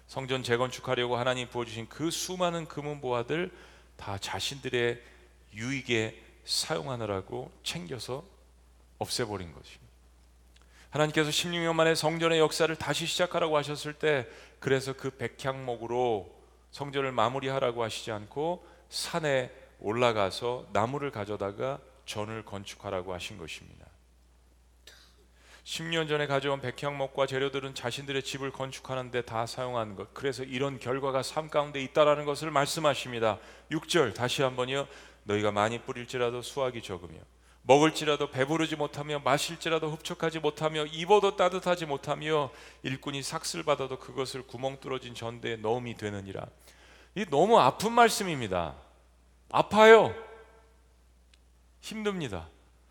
성전 0.09 0.42
재건축하려고 0.42 1.16
하나님 1.18 1.49
부어주신 1.49 1.88
그 1.90 2.11
수많은 2.11 2.66
금은 2.66 3.03
보화들 3.03 3.53
다 3.97 4.16
자신들의 4.16 5.03
유익에 5.53 6.18
사용하느라고 6.44 7.53
챙겨서 7.62 8.25
없애버린 8.99 9.53
것입니다. 9.53 9.87
하나님께서 10.88 11.29
16년 11.29 11.75
만에 11.75 11.94
성전의 11.94 12.38
역사를 12.38 12.75
다시 12.75 13.05
시작하라고 13.05 13.59
하셨을 13.59 13.92
때 13.92 14.27
그래서 14.59 14.94
그 14.94 15.11
백향목으로 15.11 16.35
성전을 16.71 17.12
마무리하라고 17.12 17.83
하시지 17.85 18.11
않고 18.11 18.66
산에 18.88 19.51
올라가서 19.79 20.68
나무를 20.73 21.11
가져다가 21.11 21.81
전을 22.07 22.47
건축하라고 22.47 23.12
하신 23.12 23.37
것입니다. 23.37 23.88
10년 25.69 26.09
전에 26.09 26.27
가져온 26.27 26.63
백향목과 26.63 27.27
재료들은 27.27 27.75
자신들의 27.75 28.23
집을 28.23 28.53
건축하는 28.53 29.11
데 29.11 29.21
다 29.21 29.45
사용한 29.45 29.97
것. 29.97 30.15
그래서 30.15 30.43
이런 30.43 30.79
결과가 30.79 31.23
삶 31.23 31.51
가운데 31.51 31.83
있다라는 31.83 32.25
것을 32.25 32.51
말씀하십니다. 32.51 33.39
6절 33.71 34.15
다시 34.15 34.41
한번요. 34.41 34.87
너희가 35.25 35.53
많이 35.53 35.79
뿌릴지라도 35.83 36.41
수확이 36.41 36.81
적으며 36.81 37.19
먹을지라도 37.65 38.31
배부르지 38.31 38.77
못하며 38.77 39.19
마실지라도 39.19 39.91
흡족하지 39.91 40.39
못하며 40.39 40.87
입어도 40.87 41.37
따뜻하지 41.37 41.85
못하며 41.85 42.51
일꾼이 42.83 43.23
삭슬 43.23 43.63
받아도 43.63 43.99
그것을 43.99 44.47
구멍 44.47 44.81
뚫어진 44.81 45.15
전대에 45.15 45.57
넣음이 45.57 45.99
되느니라. 45.99 46.47
이 47.15 47.27
너무 47.27 47.59
아픈 47.61 47.93
말씀입니다. 47.93 48.75
아파요. 49.51 50.15
힘듭니다. 51.83 52.49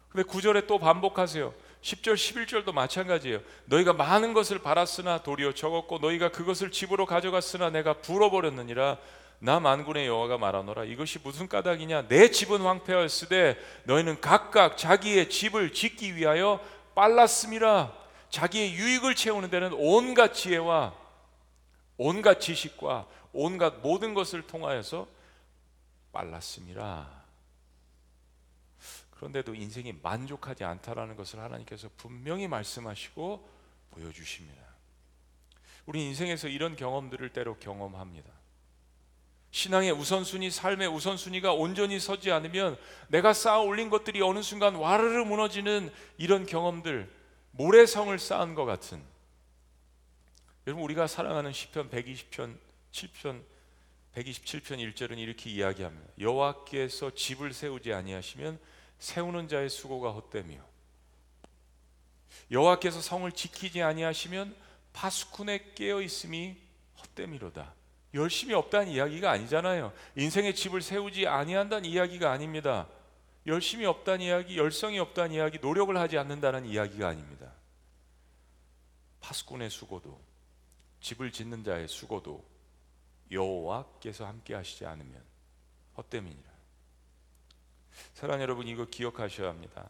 근데 0.10 0.30
9절에 0.30 0.68
또 0.68 0.78
반복하세요. 0.78 1.66
10절, 1.82 2.16
11절도 2.16 2.74
마찬가지예요. 2.74 3.40
너희가 3.66 3.94
많은 3.94 4.34
것을 4.34 4.60
바랐으나 4.60 5.24
도리어 5.24 5.54
적었고 5.54 6.00
너희가 6.00 6.32
그것을 6.32 6.72
집으로 6.72 7.06
가져갔으나 7.06 7.70
내가 7.70 7.94
불어버렸느니라. 7.94 8.98
나 9.40 9.60
만군의 9.60 10.08
여호와가 10.08 10.40
말하노라 10.40 10.86
이것이 10.86 11.20
무슨 11.24 11.48
까닭이냐 11.48 12.08
내 12.08 12.32
집은 12.32 12.62
황폐하였으되 12.62 13.56
너희는 13.84 14.20
각각 14.20 14.78
자기의 14.78 15.30
집을 15.30 15.74
짓기 15.74 16.16
위하여 16.16 16.60
빨랐음이라 16.96 17.94
자기의 18.32 18.74
유익을 18.74 19.13
채우는 19.13 19.52
데는 19.52 19.74
온갖 19.74 20.34
지혜와 20.34 20.96
온갖 21.98 22.40
지식과 22.40 23.06
온갖 23.32 23.76
모든 23.84 24.16
것을 24.16 24.42
통하여서 24.42 25.08
빨랐음이라 26.12 27.16
그런데도 29.17 29.56
인생이 29.56 29.93
만족하지 30.01 30.63
않다라는 30.63 31.15
것을 31.15 31.39
하나님께서 31.39 31.89
분명히 31.97 32.47
말씀하시고 32.47 33.49
보여주십니다. 33.91 34.62
우리 35.86 36.03
인생에서 36.03 36.47
이런 36.47 36.75
경험들을 36.75 37.30
때로 37.30 37.58
경험합니다. 37.58 38.32
신앙의 39.49 39.91
우선순위, 39.91 40.51
삶의 40.51 40.88
우선순위가 40.89 41.53
온전히 41.53 41.99
서지 41.99 42.32
않으면 42.32 42.77
내가 43.08 43.34
쌓아 43.34 43.60
올린 43.60 43.89
것들이 43.89 44.21
어느 44.21 44.43
순간 44.43 44.75
와르르 44.75 45.23
무너지는 45.25 45.91
이런 46.17 46.45
경험들, 46.45 47.12
모래성을 47.51 48.17
쌓은 48.19 48.53
것 48.53 48.65
같은. 48.65 49.01
여러분 50.67 50.84
우리가 50.84 51.08
사랑하는 51.08 51.53
시편 51.53 51.89
120편 51.89 52.58
7편 52.91 53.43
127편 54.13 54.93
1절은 54.93 55.17
이렇게 55.17 55.49
이야기합니다. 55.49 56.13
여호와께서 56.19 57.15
집을 57.15 57.53
세우지 57.53 57.93
아니하시면 57.93 58.60
세우는 58.99 59.47
자의 59.47 59.69
수고가 59.69 60.12
헛되며 60.12 60.57
여호와께서 62.51 63.01
성을 63.01 63.29
지키지 63.31 63.81
아니하시면 63.81 64.55
파수꾼에 64.93 65.73
깨어 65.75 66.01
있음이 66.01 66.57
헛되미로다. 66.99 67.73
열심히 68.13 68.53
없다는 68.53 68.88
이야기가 68.89 69.29
아니잖아요. 69.31 69.93
인생의 70.15 70.55
집을 70.55 70.81
세우지 70.81 71.27
아니한다는 71.27 71.89
이야기가 71.89 72.31
아닙니다. 72.31 72.88
열심히 73.45 73.86
없다는 73.86 74.25
이야기, 74.25 74.57
열성이 74.57 74.99
없다는 74.99 75.36
이야기, 75.36 75.60
노력을 75.60 75.95
하지 75.97 76.17
않는다는 76.17 76.65
이야기가 76.65 77.07
아닙니다. 77.07 77.53
파수꾼의 79.21 79.69
수고도 79.69 80.19
집을 81.01 81.31
짓는 81.31 81.63
자의 81.63 81.88
수고도 81.88 82.45
여호와께서 83.29 84.25
함께 84.25 84.53
하시지 84.53 84.86
않으면 84.86 85.23
헛됨이니라. 85.97 86.57
사랑 88.13 88.41
여러분 88.41 88.67
이거 88.67 88.86
기억하셔야 88.86 89.49
합니다. 89.49 89.89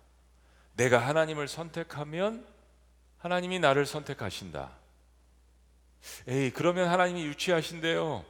내가 0.74 1.00
하나님을 1.00 1.48
선택하면 1.48 2.46
하나님이 3.18 3.60
나를 3.60 3.86
선택하신다. 3.86 4.72
에이, 6.28 6.52
그러면 6.52 6.90
하나님이 6.90 7.26
유치하신대요. 7.26 8.24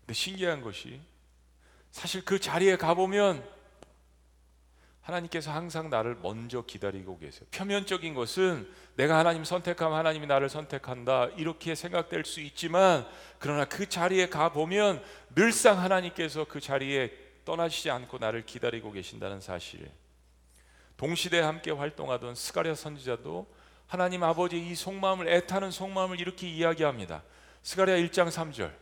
근데 0.00 0.14
신기한 0.14 0.62
것이 0.62 1.00
사실 1.90 2.24
그 2.24 2.38
자리에 2.38 2.76
가 2.76 2.94
보면 2.94 3.46
하나님께서 5.02 5.52
항상 5.52 5.88
나를 5.88 6.16
먼저 6.16 6.62
기다리고 6.62 7.18
계세요. 7.18 7.46
표면적인 7.52 8.14
것은 8.14 8.68
내가 8.96 9.16
하나님 9.18 9.44
선택하면 9.44 9.96
하나님이 9.96 10.26
나를 10.26 10.48
선택한다. 10.48 11.26
이렇게 11.36 11.74
생각될 11.76 12.24
수 12.24 12.40
있지만, 12.40 13.06
그러나 13.38 13.64
그 13.66 13.88
자리에 13.88 14.28
가 14.28 14.50
보면 14.52 15.04
늘상 15.34 15.80
하나님께서 15.80 16.44
그 16.44 16.60
자리에 16.60 17.25
떠나시지 17.46 17.90
않고 17.90 18.18
나를 18.18 18.44
기다리고 18.44 18.92
계신다는 18.92 19.40
사실. 19.40 19.90
동시대에 20.98 21.40
함께 21.40 21.70
활동하던 21.70 22.34
스가랴 22.34 22.74
선지자도 22.74 23.46
하나님 23.86 24.24
아버지 24.24 24.58
이 24.58 24.74
속마음을 24.74 25.28
애타는 25.28 25.70
속마음을 25.70 26.20
이렇게 26.20 26.48
이야기합니다. 26.48 27.22
스가랴 27.62 27.94
1장 27.94 28.28
3절. 28.28 28.72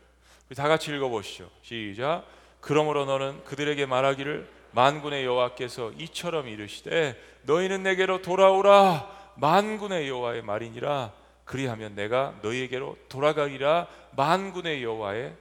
다 0.55 0.67
같이 0.67 0.93
읽어 0.93 1.09
보시죠. 1.09 1.49
시작. 1.61 2.25
그러므로 2.59 3.05
너는 3.05 3.43
그들에게 3.45 3.85
말하기를 3.85 4.49
만군의 4.71 5.23
여호와께서 5.23 5.91
이처럼 5.93 6.47
이르시되 6.47 7.15
너희는 7.43 7.83
내게로 7.83 8.21
돌아오라 8.21 9.33
만군의 9.35 10.09
여호와의 10.09 10.41
말이니라 10.41 11.13
그리하면 11.45 11.95
내가 11.95 12.37
너희에게로 12.41 12.97
돌아가리라 13.07 13.87
만군의 14.15 14.83
여호와의 14.83 15.35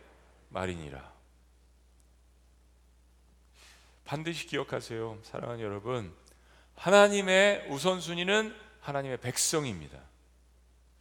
말이니라. 0.51 1.14
반드시 4.05 4.47
기억하세요. 4.47 5.19
사랑하는 5.23 5.63
여러분. 5.63 6.15
하나님의 6.77 7.69
우선순위는 7.71 8.55
하나님의 8.81 9.19
백성입니다. 9.21 9.99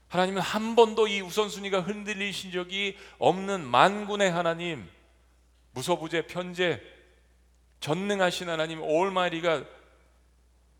하나님은 0.07 0.41
한 0.41 0.75
번도 0.75 1.07
이 1.07 1.21
우선순위가 1.21 1.81
흔들리신 1.81 2.51
적이 2.51 2.97
없는 3.17 3.65
만군의 3.65 4.31
하나님, 4.31 4.87
무소부재 5.71 6.27
편재, 6.27 6.81
전능하신 7.79 8.47
하나님 8.47 8.81
올마리가 8.81 9.65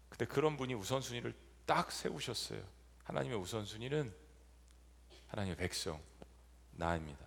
그때 0.09 0.25
그런 0.25 0.55
분이 0.55 0.75
우선순위를 0.75 1.33
딱 1.65 1.91
세우셨어요. 1.91 2.61
하나님의 3.03 3.37
우선순위는 3.39 4.13
하나님의 5.27 5.57
백성, 5.57 5.99
나입니다. 6.71 7.25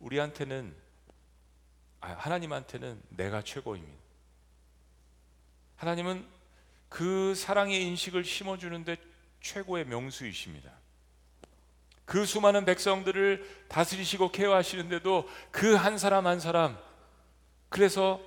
우리한테는 0.00 0.76
아, 0.76 0.83
하나님한테는 2.12 3.00
내가 3.10 3.42
최고입니다. 3.42 4.02
하나님은 5.76 6.26
그 6.88 7.34
사랑의 7.34 7.82
인식을 7.82 8.24
심어주는데 8.24 8.96
최고의 9.40 9.86
명수이십니다. 9.86 10.70
그 12.04 12.26
수많은 12.26 12.64
백성들을 12.64 13.66
다스리시고 13.68 14.30
케어하시는데도 14.30 15.28
그 15.50 15.76
한 15.76 15.98
사람 15.98 16.26
한 16.26 16.38
사람 16.38 16.78
그래서 17.68 18.20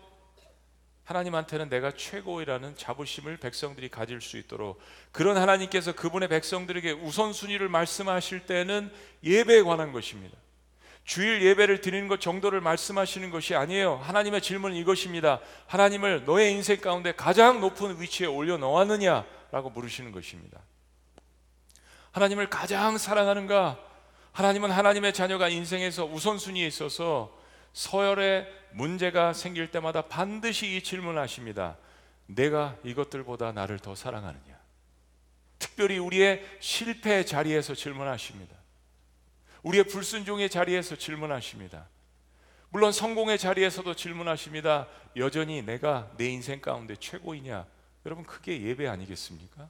하나님한테는 1.06 1.70
내가 1.70 1.92
최고이라는 1.96 2.76
자부심을 2.76 3.38
백성들이 3.38 3.88
가질 3.88 4.20
수 4.20 4.38
있도록 4.38 4.82
그런 5.14 5.38
하나님께서 5.38 5.94
그분의 5.94 6.28
백성들에게 6.28 6.92
우선순위를 6.92 7.70
말씀하실 7.70 8.46
때는 8.46 8.92
예배에 9.24 9.62
관한 9.62 9.94
것입니다. 9.94 10.38
주일 11.08 11.42
예배를 11.42 11.80
드리는 11.80 12.10
것 12.10 12.20
정도를 12.20 12.60
말씀하시는 12.60 13.30
것이 13.32 13.56
아니에요. 13.56 13.96
하나님의 13.96 14.42
질문은 14.42 14.76
이것입니다. 14.76 15.40
하나님을 15.66 16.26
너의 16.26 16.52
인생 16.52 16.82
가운데 16.82 17.14
가장 17.14 17.62
높은 17.62 18.02
위치에 18.02 18.28
올려 18.28 18.58
놓았느냐 18.58 19.26
라고 19.54 19.70
물으시는 19.70 20.12
것입니다. 20.12 20.60
하나님을 22.12 22.50
가장 22.50 22.98
사랑하는가? 22.98 23.80
하나님은 24.34 24.70
하나님의 24.70 25.14
자녀가 25.14 25.48
인생에서 25.48 26.06
우선순위에 26.06 26.68
있어서 26.68 27.34
서열에 27.72 28.46
문제가 28.72 29.32
생길 29.32 29.72
때마다 29.72 30.02
반드시 30.02 30.76
이 30.76 30.84
질문을 30.84 31.22
하십니다. 31.22 31.78
내가 32.26 32.76
이것들보다 32.84 33.54
나를 33.54 33.80
더 33.80 33.96
사랑하느냐? 33.96 34.60
특별히 35.58 36.00
우리의 36.00 36.46
실패 36.60 37.24
자리에서 37.24 37.76
질문하십니다. 37.76 38.58
우리의 39.64 39.86
불순종의 39.86 40.50
자리에서 40.50 40.96
질문하십니다. 40.96 41.88
물론 42.70 42.92
성공의 42.92 43.38
자리에서도 43.38 43.96
질문하십니다. 43.96 44.88
여전히 45.16 45.62
내가 45.62 46.12
내 46.18 46.28
인생 46.30 46.60
가운데 46.60 46.96
최고이냐? 46.96 47.66
여러분 48.06 48.26
그게 48.26 48.62
예배 48.62 48.88
아니겠습니까? 48.88 49.70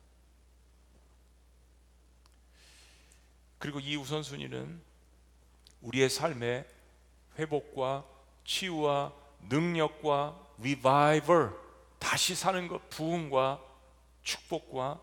그리고 3.60 3.80
이 3.80 3.96
우선순위는 3.96 4.82
우리의 5.82 6.10
삶의 6.10 6.68
회복과 7.40 8.06
치유와 8.46 9.14
능력과 9.50 10.48
리바이벌 10.60 11.54
다시 12.00 12.36
사는 12.36 12.68
것 12.68 12.90
부흥과 12.90 13.62
축복과 14.24 15.00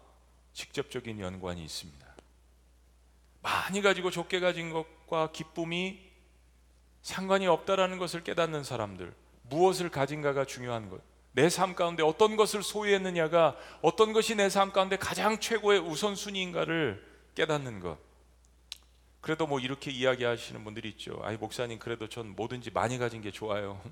직접적인 0.53 1.20
연관이 1.20 1.64
있습니다. 1.64 2.04
많이 3.45 3.83
가지고 3.83 4.11
적게 4.11 4.41
가진 4.41 4.71
것과 4.71 5.31
기쁨이 5.31 6.01
상관이 7.03 7.47
없다라는 7.47 7.99
것을 7.99 8.25
깨닫는 8.25 8.65
사람들, 8.65 9.15
무엇을 9.43 9.91
가진가가 9.91 10.47
중요한 10.47 10.89
것. 10.89 11.01
내 11.33 11.49
삶 11.49 11.75
가운데 11.75 12.03
어떤 12.03 12.37
것을 12.37 12.63
소유했느냐가 12.63 13.57
어떤 13.83 14.13
것이 14.15 14.35
내 14.35 14.49
삶 14.49 14.73
가운데 14.73 14.97
가장 14.97 15.39
최고의 15.41 15.81
우선순위인가를 15.81 17.05
깨닫는 17.35 17.81
것. 17.81 17.99
그래도 19.21 19.47
뭐 19.47 19.61
이렇게 19.61 19.91
이야기하시는 19.91 20.65
분들이 20.65 20.89
있죠. 20.91 21.21
아이 21.23 21.37
목사님 21.37 21.79
그래도 21.79 22.09
전 22.09 22.35
뭐든지 22.35 22.71
많이 22.71 22.97
가진 22.97 23.21
게 23.21 23.31
좋아요. 23.31 23.83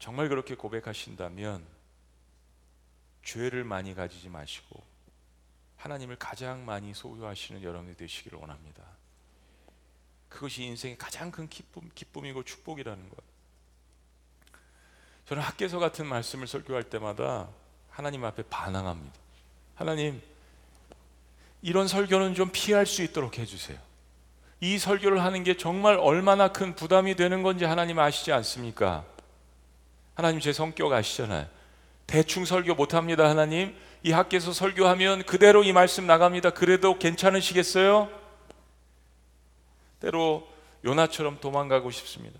정말 0.00 0.28
그렇게 0.28 0.56
고백하신다면 0.56 1.64
죄를 3.22 3.62
많이 3.62 3.94
가지지 3.94 4.28
마시고 4.28 4.82
하나님을 5.84 6.16
가장 6.16 6.64
많이 6.64 6.94
소유하시는 6.94 7.62
여러분이 7.62 7.94
되시기를 7.98 8.38
원합니다. 8.38 8.82
그것이 10.30 10.62
인생의 10.62 10.96
가장 10.96 11.30
큰 11.30 11.46
기쁨, 11.46 11.90
기쁨이고 11.94 12.42
축복이라는 12.42 13.10
것. 13.10 13.18
저는 15.26 15.42
학계서 15.42 15.78
같은 15.78 16.06
말씀을 16.06 16.46
설교할 16.46 16.84
때마다 16.84 17.48
하나님 17.90 18.24
앞에 18.24 18.44
반항합니다. 18.44 19.14
하나님, 19.74 20.22
이런 21.60 21.86
설교는 21.86 22.34
좀 22.34 22.48
피할 22.50 22.86
수 22.86 23.02
있도록 23.02 23.38
해주세요. 23.38 23.78
이 24.60 24.78
설교를 24.78 25.22
하는 25.22 25.44
게 25.44 25.54
정말 25.54 25.98
얼마나 25.98 26.48
큰 26.48 26.74
부담이 26.74 27.14
되는 27.14 27.42
건지 27.42 27.66
하나님 27.66 27.98
아시지 27.98 28.32
않습니까? 28.32 29.04
하나님 30.14 30.40
제 30.40 30.54
성격 30.54 30.94
아시잖아요. 30.94 31.46
대충 32.06 32.46
설교 32.46 32.74
못합니다, 32.74 33.28
하나님. 33.28 33.76
이 34.04 34.12
학교에서 34.12 34.52
설교하면 34.52 35.22
그대로 35.24 35.64
이 35.64 35.72
말씀 35.72 36.06
나갑니다. 36.06 36.50
그래도 36.50 36.98
괜찮으시겠어요? 36.98 38.10
때로 39.98 40.46
요나처럼 40.84 41.38
도망가고 41.40 41.90
싶습니다. 41.90 42.38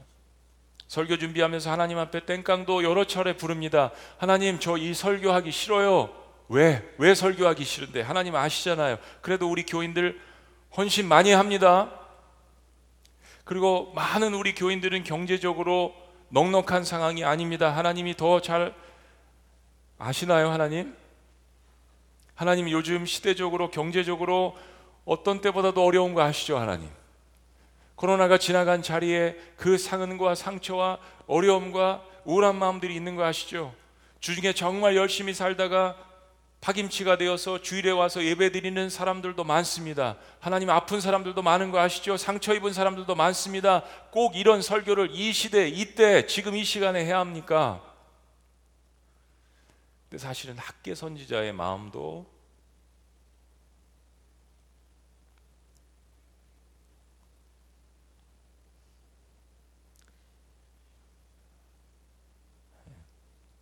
설교 0.88 1.16
준비하면서 1.16 1.70
하나님 1.72 1.96
앞에 1.96 2.26
땡깡도 2.26 2.84
여러 2.84 3.06
차례 3.06 3.34
부릅니다. 3.38 3.92
하나님, 4.18 4.60
저 4.60 4.76
이 4.76 4.92
설교하기 4.92 5.50
싫어요. 5.50 6.10
왜? 6.50 6.86
왜 6.98 7.14
설교하기 7.14 7.64
싫은데? 7.64 8.02
하나님 8.02 8.36
아시잖아요. 8.36 8.98
그래도 9.22 9.50
우리 9.50 9.64
교인들 9.64 10.20
헌신 10.76 11.08
많이 11.08 11.32
합니다. 11.32 11.90
그리고 13.44 13.90
많은 13.94 14.34
우리 14.34 14.54
교인들은 14.54 15.04
경제적으로 15.04 15.94
넉넉한 16.28 16.84
상황이 16.84 17.24
아닙니다. 17.24 17.74
하나님이 17.74 18.16
더 18.18 18.40
잘 18.40 18.74
아시나요, 19.96 20.50
하나님? 20.50 20.94
하나님 22.34 22.68
요즘 22.68 23.06
시대적으로 23.06 23.70
경제적으로 23.70 24.56
어떤 25.04 25.40
때보다도 25.40 25.84
어려운 25.84 26.14
거 26.14 26.22
아시죠, 26.22 26.58
하나님? 26.58 26.88
코로나가 27.94 28.38
지나간 28.38 28.82
자리에 28.82 29.36
그 29.56 29.78
상흔과 29.78 30.34
상처와 30.34 30.98
어려움과 31.28 32.02
우울한 32.24 32.56
마음들이 32.56 32.94
있는 32.94 33.14
거 33.14 33.24
아시죠? 33.24 33.72
주중에 34.18 34.52
정말 34.52 34.96
열심히 34.96 35.32
살다가 35.32 35.96
파김치가 36.60 37.18
되어서 37.18 37.60
주일에 37.60 37.90
와서 37.90 38.24
예배 38.24 38.50
드리는 38.50 38.88
사람들도 38.88 39.44
많습니다. 39.44 40.16
하나님 40.40 40.70
아픈 40.70 41.00
사람들도 41.00 41.40
많은 41.40 41.70
거 41.70 41.78
아시죠? 41.78 42.16
상처 42.16 42.54
입은 42.54 42.72
사람들도 42.72 43.14
많습니다. 43.14 43.82
꼭 44.10 44.34
이런 44.34 44.62
설교를 44.62 45.10
이 45.12 45.32
시대, 45.34 45.68
이때, 45.68 46.26
지금 46.26 46.56
이 46.56 46.64
시간에 46.64 47.04
해야 47.04 47.18
합니까? 47.20 47.82
근데 50.14 50.22
사실은 50.22 50.56
학계 50.58 50.94
선지자의 50.94 51.52
마음도 51.52 52.24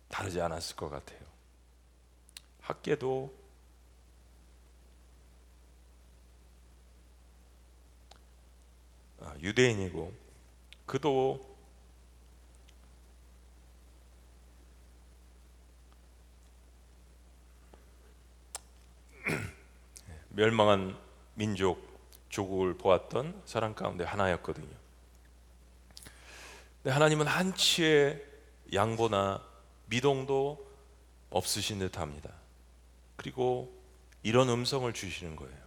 다르지 0.09 0.39
않았을 0.39 0.75
것 0.75 0.89
같아요. 0.89 1.19
학계도 2.61 3.33
아, 9.21 9.35
유대인이고 9.39 10.13
그도 10.85 11.52
멸망한 20.33 20.97
민족 21.35 21.81
조국을 22.29 22.77
보았던 22.77 23.43
사람 23.45 23.73
가운데 23.75 24.03
하나였거든요. 24.03 24.75
근데 26.81 26.91
하나님은 26.91 27.27
한치의 27.27 28.23
양보나 28.73 29.41
미동도 29.85 30.67
없으신 31.29 31.79
듯합니다. 31.79 32.31
그리고 33.15 33.73
이런 34.23 34.49
음성을 34.49 34.91
주시는 34.91 35.35
거예요. 35.35 35.63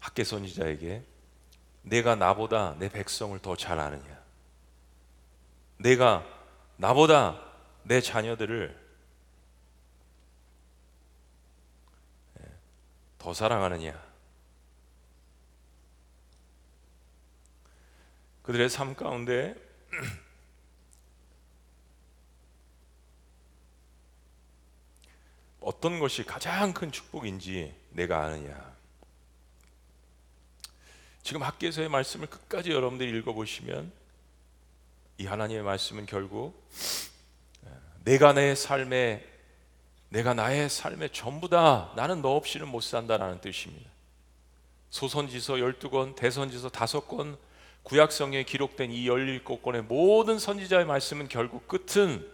학계 0.00 0.24
선지자에게 0.24 1.02
내가 1.82 2.14
나보다 2.16 2.76
내 2.78 2.88
백성을 2.88 3.38
더 3.40 3.54
잘 3.56 3.78
아느냐? 3.78 4.18
내가 5.78 6.24
나보다 6.76 7.40
내 7.82 8.00
자녀들을 8.00 8.85
더 13.26 13.34
사랑하느냐? 13.34 14.00
그들의 18.44 18.70
삶 18.70 18.94
가운데 18.94 19.56
어떤 25.58 25.98
것이 25.98 26.24
가장 26.24 26.72
큰 26.72 26.92
축복인지 26.92 27.74
내가 27.90 28.22
아느냐. 28.22 28.76
지금 31.24 31.42
학계에서의 31.42 31.88
말씀을 31.88 32.28
끝까지 32.28 32.70
여러분들이 32.70 33.10
읽어보시면 33.18 33.90
이 35.18 35.26
하나님의 35.26 35.64
말씀은 35.64 36.06
결국 36.06 36.64
내가 38.06 38.34
내 38.34 38.54
삶에 38.54 39.35
내가 40.16 40.32
나의 40.32 40.70
삶의 40.70 41.10
전부다. 41.10 41.92
나는 41.94 42.22
너 42.22 42.36
없이는 42.36 42.66
못 42.68 42.80
산다라는 42.80 43.42
뜻입니다. 43.42 43.90
소선지서 44.88 45.56
12권, 45.56 46.16
대선지서 46.16 46.70
5권, 46.70 47.36
구약성에 47.82 48.44
기록된 48.44 48.92
이 48.92 49.08
17권의 49.08 49.82
모든 49.82 50.38
선지자의 50.38 50.86
말씀은 50.86 51.28
결국 51.28 51.68
끝은 51.68 52.26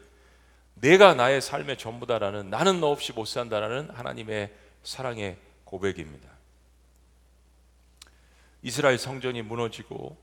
내가 0.75 1.15
나의 1.15 1.41
삶의 1.43 1.77
전부다라는 1.77 2.51
나는 2.51 2.79
너 2.79 2.87
없이 2.87 3.13
못 3.13 3.25
산다라는 3.25 3.91
하나님의 3.91 4.53
사랑의 4.85 5.37
고백입니다. 5.65 6.31
이스라엘 8.63 8.97
성전이 8.97 9.43
무너지고 9.43 10.17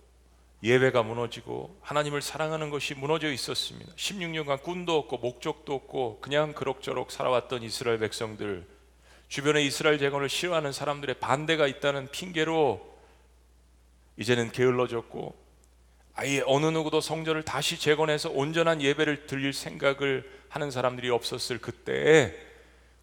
예배가 0.62 1.03
무너지고 1.03 1.78
하나님을 1.82 2.22
사랑하는 2.22 2.70
것이 2.70 2.93
무너져 2.93 3.32
있었습니다. 3.32 3.93
16년간 3.95 4.62
꿈도 4.62 4.97
없고 4.97 5.18
목적도 5.18 5.74
없고 5.74 6.20
그냥 6.22 6.53
그럭저럭 6.53 7.12
살아왔던 7.12 7.64
이스라엘 7.64 7.99
백성들 7.99 8.68
주변에 9.30 9.64
이스라엘 9.64 9.99
재건을 9.99 10.28
싫어하는 10.28 10.72
사람들의 10.72 11.16
반대가 11.20 11.68
있다는 11.68 12.10
핑계로 12.12 12.97
이제는 14.18 14.51
게을러졌고 14.51 15.34
아예 16.16 16.43
어느 16.45 16.66
누구도 16.66 16.99
성전을 16.99 17.43
다시 17.43 17.80
재건해서 17.80 18.30
온전한 18.30 18.82
예배를 18.82 19.28
드릴 19.28 19.53
생각을 19.53 20.30
하는 20.49 20.72
사람들이 20.72 21.10
없었을 21.10 21.60
그때에 21.60 22.36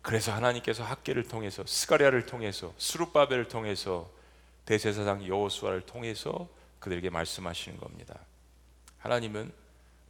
그래서 0.03 0.33
하나님께서 0.33 0.85
학계를 0.85 1.27
통해서 1.27 1.65
스가랴를 1.67 2.27
통해서 2.27 2.75
수룹바벨을 2.77 3.49
통해서 3.49 4.11
대제사장 4.67 5.27
여호수아를 5.27 5.81
통해서 5.83 6.49
그들에게 6.79 7.11
말씀하시는 7.11 7.79
겁니다. 7.79 8.19
하나님은 8.99 9.53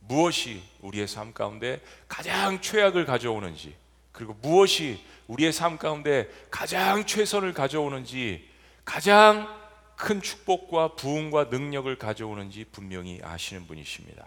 무엇이 0.01 0.63
우리의 0.81 1.09
삶 1.09 1.33
가운데 1.33 1.83
가장 2.09 2.61
최악을 2.61 3.05
가져오는지 3.07 3.75
그리고 4.13 4.35
무엇이 4.41 5.03
우리의 5.27 5.53
삶 5.53 5.79
가운데 5.79 6.31
가장 6.51 7.05
최선을 7.05 7.53
가져오는지 7.53 8.49
가장 8.85 9.47
큰 9.97 10.23
축복과 10.23 10.95
부흥과 10.95 11.45
능력을 11.45 11.95
가져오는지 11.99 12.67
분명히 12.71 13.21
아시는 13.23 13.67
분이십니다. 13.67 14.27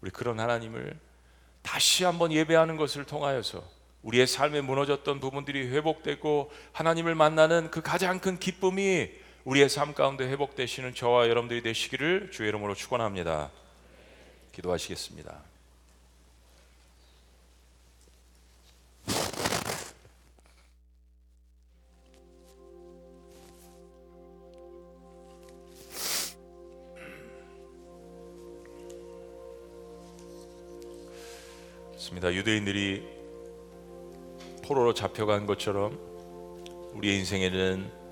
우리 0.00 0.10
그런 0.10 0.40
하나님을 0.40 0.98
다시 1.62 2.04
한번 2.04 2.32
예배하는 2.32 2.76
것을 2.76 3.04
통하여서 3.04 3.62
우리의 4.02 4.26
삶에 4.26 4.60
무너졌던 4.60 5.20
부분들이 5.20 5.68
회복되고 5.68 6.52
하나님을 6.72 7.14
만나는 7.14 7.70
그 7.70 7.82
가장 7.82 8.20
큰 8.20 8.38
기쁨이 8.38 9.10
우리의 9.46 9.68
삶 9.68 9.94
가운데 9.94 10.26
회복되시는 10.26 10.96
저와 10.96 11.28
여러분들이 11.28 11.62
되시기를 11.62 12.32
주의 12.32 12.48
이름으로 12.48 12.74
축원합니다. 12.74 13.52
기도하시겠습니다. 14.50 15.40
습니다 31.96 32.34
유대인들이 32.34 33.04
포로로 34.64 34.92
잡혀간 34.92 35.46
것처럼 35.46 35.96
우리의 36.94 37.18
인생에는 37.18 38.05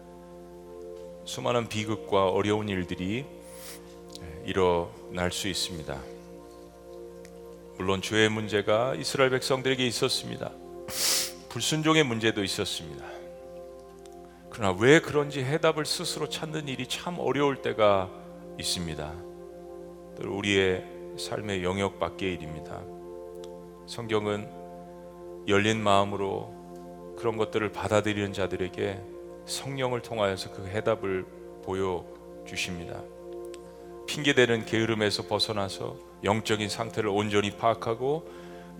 수많은 1.24 1.68
비극과 1.68 2.28
어려운 2.28 2.68
일들이 2.68 3.24
일어날 4.44 5.32
수 5.32 5.48
있습니다. 5.48 5.98
물론 7.78 8.02
죄의 8.02 8.28
문제가 8.28 8.94
이스라엘 8.94 9.30
백성들에게 9.30 9.86
있었습니다. 9.86 10.50
불순종의 11.48 12.04
문제도 12.04 12.42
있었습니다. 12.44 13.04
그러나 14.50 14.76
왜 14.78 15.00
그런지 15.00 15.42
해답을 15.42 15.86
스스로 15.86 16.28
찾는 16.28 16.68
일이 16.68 16.86
참 16.86 17.18
어려울 17.18 17.62
때가 17.62 18.10
있습니다. 18.58 19.12
우리의 20.20 20.84
삶의 21.18 21.64
영역 21.64 21.98
밖의 21.98 22.34
일입니다. 22.34 22.82
성경은 23.86 24.48
열린 25.48 25.82
마음으로 25.82 27.14
그런 27.18 27.36
것들을 27.36 27.72
받아들이는 27.72 28.32
자들에게 28.32 29.13
성령을 29.46 30.02
통하여서 30.02 30.52
그 30.52 30.66
해답을 30.66 31.26
보여 31.64 32.04
주십니다. 32.46 33.00
핑계대는 34.06 34.66
게으름에서 34.66 35.24
벗어나서 35.26 35.96
영적인 36.24 36.68
상태를 36.68 37.08
온전히 37.10 37.50
파악하고 37.50 38.28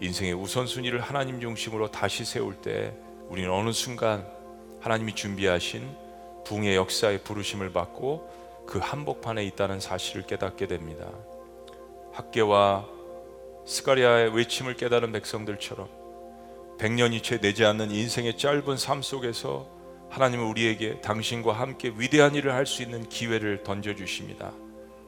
인생의 0.01 0.35
우선순위를 0.35 1.01
하나님 1.01 1.41
중심으로 1.41 1.91
다시 1.91 2.25
세울 2.25 2.55
때 2.57 2.95
우리는 3.29 3.51
어느 3.51 3.73
순간 3.73 4.27
하나님이 4.81 5.15
준비하신 5.15 5.89
붕의 6.45 6.77
역사의 6.77 7.23
부르심을 7.23 7.73
받고 7.73 8.65
그 8.67 8.79
한복판에 8.79 9.45
있다는 9.45 9.81
사실을 9.81 10.27
깨닫게 10.27 10.67
됩니다. 10.67 11.11
학계와 12.13 12.87
스가리아의 13.67 14.37
외침을 14.37 14.77
깨달은 14.77 15.13
백성들처럼 15.13 15.89
백년이 16.79 17.23
채 17.23 17.41
되지 17.41 17.65
않는 17.65 17.91
인생의 17.91 18.37
짧은 18.37 18.77
삶 18.77 19.01
속에서 19.01 19.67
하나님은 20.15 20.45
우리에게 20.47 21.01
당신과 21.01 21.55
함께 21.55 21.93
위대한 21.97 22.37
일을 22.37 22.53
할 22.53 22.67
수 22.67 22.83
있는 22.83 23.09
기회를 23.09 23.65
던져 23.65 23.97
주십니다. 23.97 24.53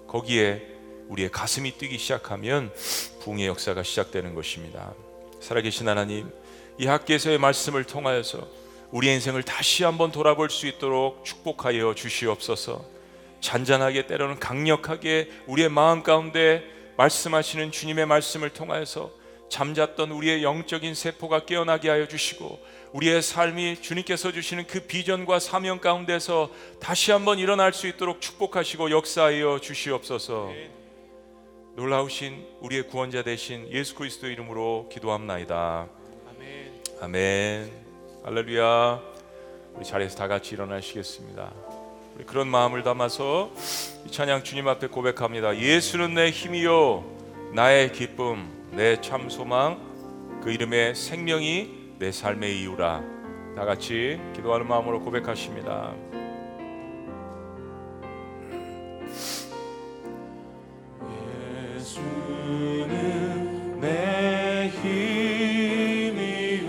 거기에 0.09 0.66
우리의 1.07 1.30
가슴이 1.30 1.78
뛰기 1.78 1.96
시작하면 1.96 2.72
붕의 3.20 3.46
역사가 3.46 3.84
시작되는 3.84 4.34
것입니다. 4.34 4.92
살아계신 5.40 5.86
하나님, 5.86 6.28
이 6.78 6.86
학계에서의 6.86 7.38
말씀을 7.38 7.84
통하여서 7.84 8.48
우리 8.90 9.07
인생을 9.12 9.44
다시 9.44 9.84
한번 9.84 10.11
돌아볼 10.11 10.50
수 10.50 10.66
있도록 10.66 11.24
축복하여 11.24 11.94
주시옵소서. 11.94 12.84
잔잔하게 13.40 14.09
때로는 14.09 14.40
강력하게 14.40 15.30
우리의 15.46 15.68
마음 15.68 16.02
가운데 16.02 16.64
말씀하시는 16.96 17.70
주님의 17.70 18.07
말씀을 18.07 18.50
통하여서 18.50 19.12
잠잤던 19.50 20.11
우리의 20.11 20.42
영적인 20.42 20.94
세포가 20.94 21.46
깨어나게 21.46 21.90
하여 21.90 22.09
주시고 22.09 22.59
우리의 22.93 23.20
삶이 23.22 23.82
주님께서 23.82 24.32
주시는 24.32 24.66
그 24.66 24.80
비전과 24.80 25.39
사명 25.39 25.78
가운데서 25.80 26.51
다시 26.80 27.11
한번 27.11 27.39
일어날 27.39 27.72
수 27.72 27.87
있도록 27.87 28.20
축복하시고 28.20 28.91
역사하여 28.91 29.61
주시옵소서. 29.61 30.51
놀라우신 31.74 32.47
우리의 32.61 32.84
구원자 32.84 33.22
되신 33.22 33.68
예수 33.70 33.95
그리스도 33.95 34.28
이름으로 34.28 34.89
기도합나이다. 34.91 35.89
아멘. 37.03 37.70
할렐루야. 38.24 39.03
우리 39.74 39.84
자리에서 39.84 40.16
다 40.16 40.26
같이 40.26 40.55
일어나시겠습니다. 40.55 41.53
우리 42.14 42.24
그런 42.24 42.49
마음을 42.49 42.82
담아서 42.82 43.53
이 44.07 44.11
찬양 44.11 44.43
주님 44.43 44.66
앞에 44.68 44.87
고백합니다. 44.87 45.59
예수는 45.59 46.14
내 46.14 46.30
힘이요 46.30 47.05
나의 47.53 47.93
기쁨 47.93 48.49
내 48.72 48.99
참 49.03 49.28
소망 49.28 50.41
그 50.43 50.51
이름의 50.51 50.95
생명이 50.95 51.86
내 51.99 52.12
삶의 52.12 52.61
이유라. 52.61 53.03
다 53.57 53.64
같이 53.64 54.20
기도하는 54.34 54.68
마음으로 54.68 55.01
고백하십니다. 55.01 55.94
예수는 61.76 63.80
내 63.80 64.68
힘이요 64.82 66.68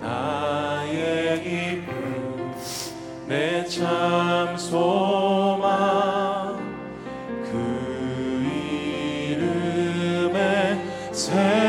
나의 0.00 1.42
기쁨 1.44 2.52
내참 3.28 4.56
소망 4.56 6.56
그 7.44 7.52
이름의 9.30 10.80
생 11.12 11.65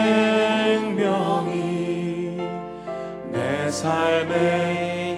삶의 3.87 5.17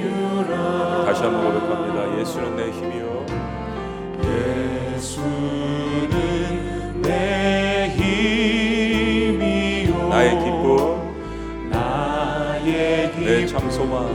이유라. 0.00 1.04
다시 1.04 1.22
한번 1.24 1.60
고백합니다. 1.60 1.98
예수는 2.20 2.56
내 2.56 2.70
힘이요. 2.70 3.26
예수는 4.94 6.12
내 7.02 7.88
힘이요. 9.08 9.92
나의 10.08 10.30
기쁨. 10.38 11.68
나의 11.70 12.72
내 12.72 13.42
기쁨. 13.44 13.46
참 13.46 13.70
소망. 13.70 14.08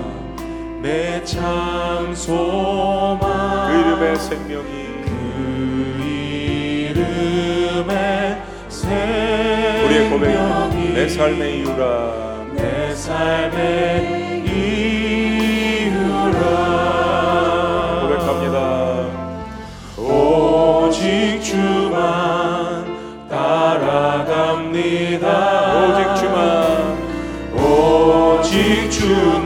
내 0.82 1.24
참 1.24 2.16
소망. 2.16 3.22
그 3.68 3.74
이름의 3.80 4.16
생명이 4.18 4.74
그 5.06 5.10
이름의 6.90 8.42
생명이 8.70 9.86
우리의 9.86 10.10
고백이 10.10 10.94
내 10.96 11.08
삶의 11.08 11.60
이유라. 11.60 11.78
내 11.84 12.23
삶의 13.24 14.44
이유라 14.46 15.94
고백합니다. 18.02 18.58
오직 19.98 21.40
주만 21.42 22.04
따라갑니다 23.30 24.84
오직 25.80 26.00
주만 26.20 26.36
오직 27.56 28.92
주만 28.92 29.43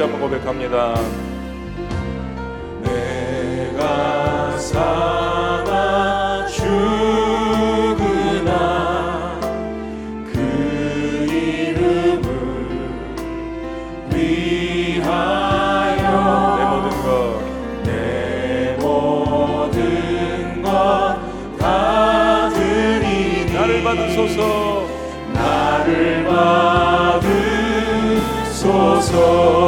같이 0.00 0.02
한번 0.02 0.20
고백합니다. 0.20 0.94
내가 2.82 4.56
사나 4.56 6.46
죽으나. 6.46 7.78
그 10.32 10.38
이름을 11.30 12.22
위하여 14.14 16.02
모든 16.70 16.88
것 17.02 17.06
내 17.84 18.76
모든 18.80 20.62
것다 20.62 22.48
드리니. 22.54 23.52
나를 23.52 23.84
받으소서. 23.84 24.86
나를 25.34 26.24
받으소서. 28.64 29.59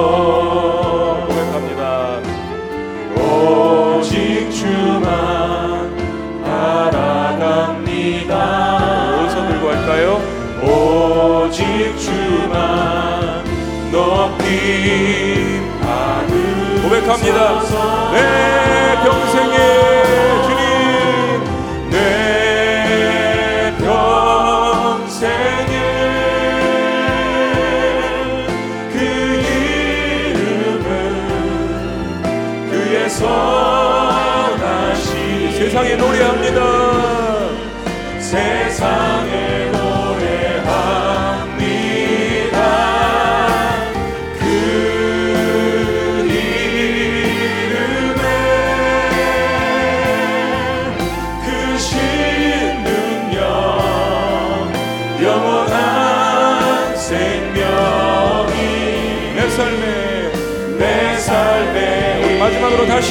고백합니다. 17.02 17.60
내 18.12 18.96
평생에 19.02 20.11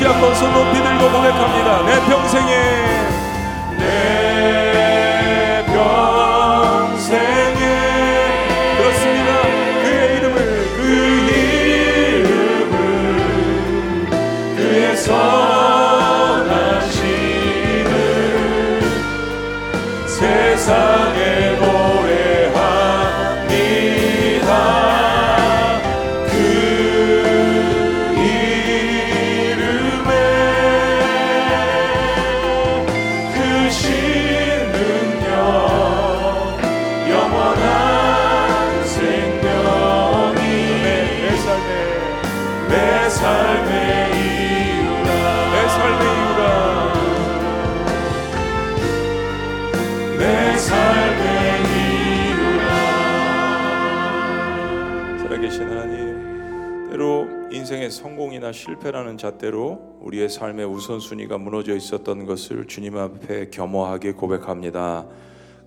다시 0.02 0.12
한번 0.12 0.34
손 0.34 0.52
높이 0.52 0.82
들고 0.82 1.12
고백합니다. 1.12 1.86
내 1.86 1.99
평생에 2.08 2.81
실패라는 58.52 59.18
잣대로 59.18 59.97
우리의 60.02 60.30
삶의 60.30 60.66
우선순위가 60.66 61.38
무너져 61.38 61.76
있었던 61.76 62.26
것을 62.26 62.66
주님 62.68 62.97
앞에 62.97 63.49
겸허하게 63.49 64.14
고백합니다 64.14 65.06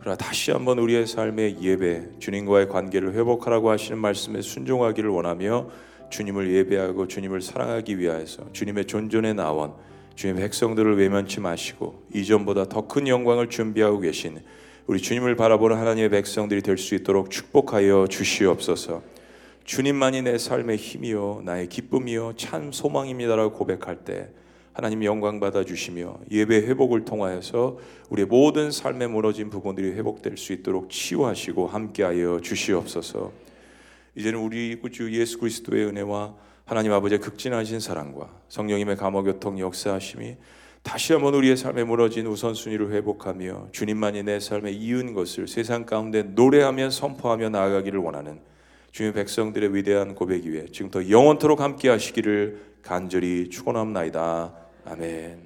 그러나 0.01 0.17
다시 0.17 0.51
한번 0.51 0.79
우리의 0.79 1.07
삶의 1.07 1.63
예배 1.63 2.19
주님과의 2.19 2.69
관계를 2.69 3.15
회복하라고 3.15 3.71
하시는 3.71 3.99
말씀에 3.99 4.43
순종하기를 4.43 5.09
원하며 5.11 5.69
주님을 6.11 6.53
예배하고 6.55 7.09
주님을 7.09 7.41
사랑하기 7.41 7.99
위하여서 7.99 8.53
주님의 8.53 8.87
존존에 8.87 9.33
나온 9.33 9.73
주님의 10.15 10.43
백성들을 10.43 10.97
외면치 10.97 11.41
마시고 11.41 12.05
이전보다 12.15 12.67
더 12.69 12.87
큰 12.87 13.09
영광을 13.09 13.49
준비하고 13.49 14.01
계신 14.01 14.41
우리 14.87 15.01
주님을 15.01 15.35
바라보는 15.37 15.77
하나님의 15.79 16.11
백성들이 16.11 16.61
될 16.61 16.77
수 16.77 16.95
있도록 16.95 17.31
축복하여 17.31 18.07
주시옵소서. 18.09 19.03
주님만이 19.65 20.23
내 20.23 20.37
삶의 20.37 20.77
힘이요 20.77 21.43
나의 21.45 21.69
기쁨이요 21.69 22.35
참 22.37 22.71
소망입니다라고 22.71 23.53
고백할 23.53 24.05
때 24.05 24.29
하나님 24.75 25.03
영광 25.05 25.41
받아 25.41 25.65
주시며 25.65 26.19
예배 26.31 26.67
회복을 26.67 27.07
통하여서 27.07 27.79
우리의 28.11 28.27
모든 28.27 28.71
삶에 28.71 29.07
무너진 29.07 29.49
부분들이 29.49 29.93
회복될 29.93 30.37
수 30.37 30.53
있도록 30.53 30.91
치유하시고 30.91 31.69
함께하여 31.69 32.41
주시옵소서. 32.41 33.33
이제는 34.17 34.39
우리 34.39 34.79
구주 34.81 35.13
예수 35.19 35.39
그리스도의 35.39 35.87
은혜와 35.87 36.35
하나님 36.67 36.93
아버지의 36.93 37.21
극진하신 37.21 37.81
사랑과 37.81 38.31
성령님의 38.49 38.97
감화 38.97 39.23
교통 39.23 39.59
역사하심이 39.59 40.37
다시 40.83 41.15
한번 41.15 41.35
우리의 41.35 41.57
삶에 41.57 41.85
무너진 41.85 42.27
우선순위를 42.27 42.93
회복하며 42.93 43.69
주님만이 43.73 44.25
내 44.25 44.41
삶에 44.41 44.73
이은 44.73 45.15
것을 45.15 45.49
세상 45.49 45.87
가운데 45.87 46.23
노래하며 46.23 46.91
선포하며 46.91 47.49
나아가기를 47.49 47.99
원하는 48.01 48.41
주의 48.95 49.13
백성들의 49.13 49.75
위대한 49.75 50.15
고백 50.15 50.45
위에 50.45 50.67
지금부터 50.67 51.11
영원토록 51.11 51.61
함께 51.61 51.89
하시기를 51.89 52.61
간절히 52.81 53.51
축원합나이다. 53.51 54.55
아멘. 54.85 55.44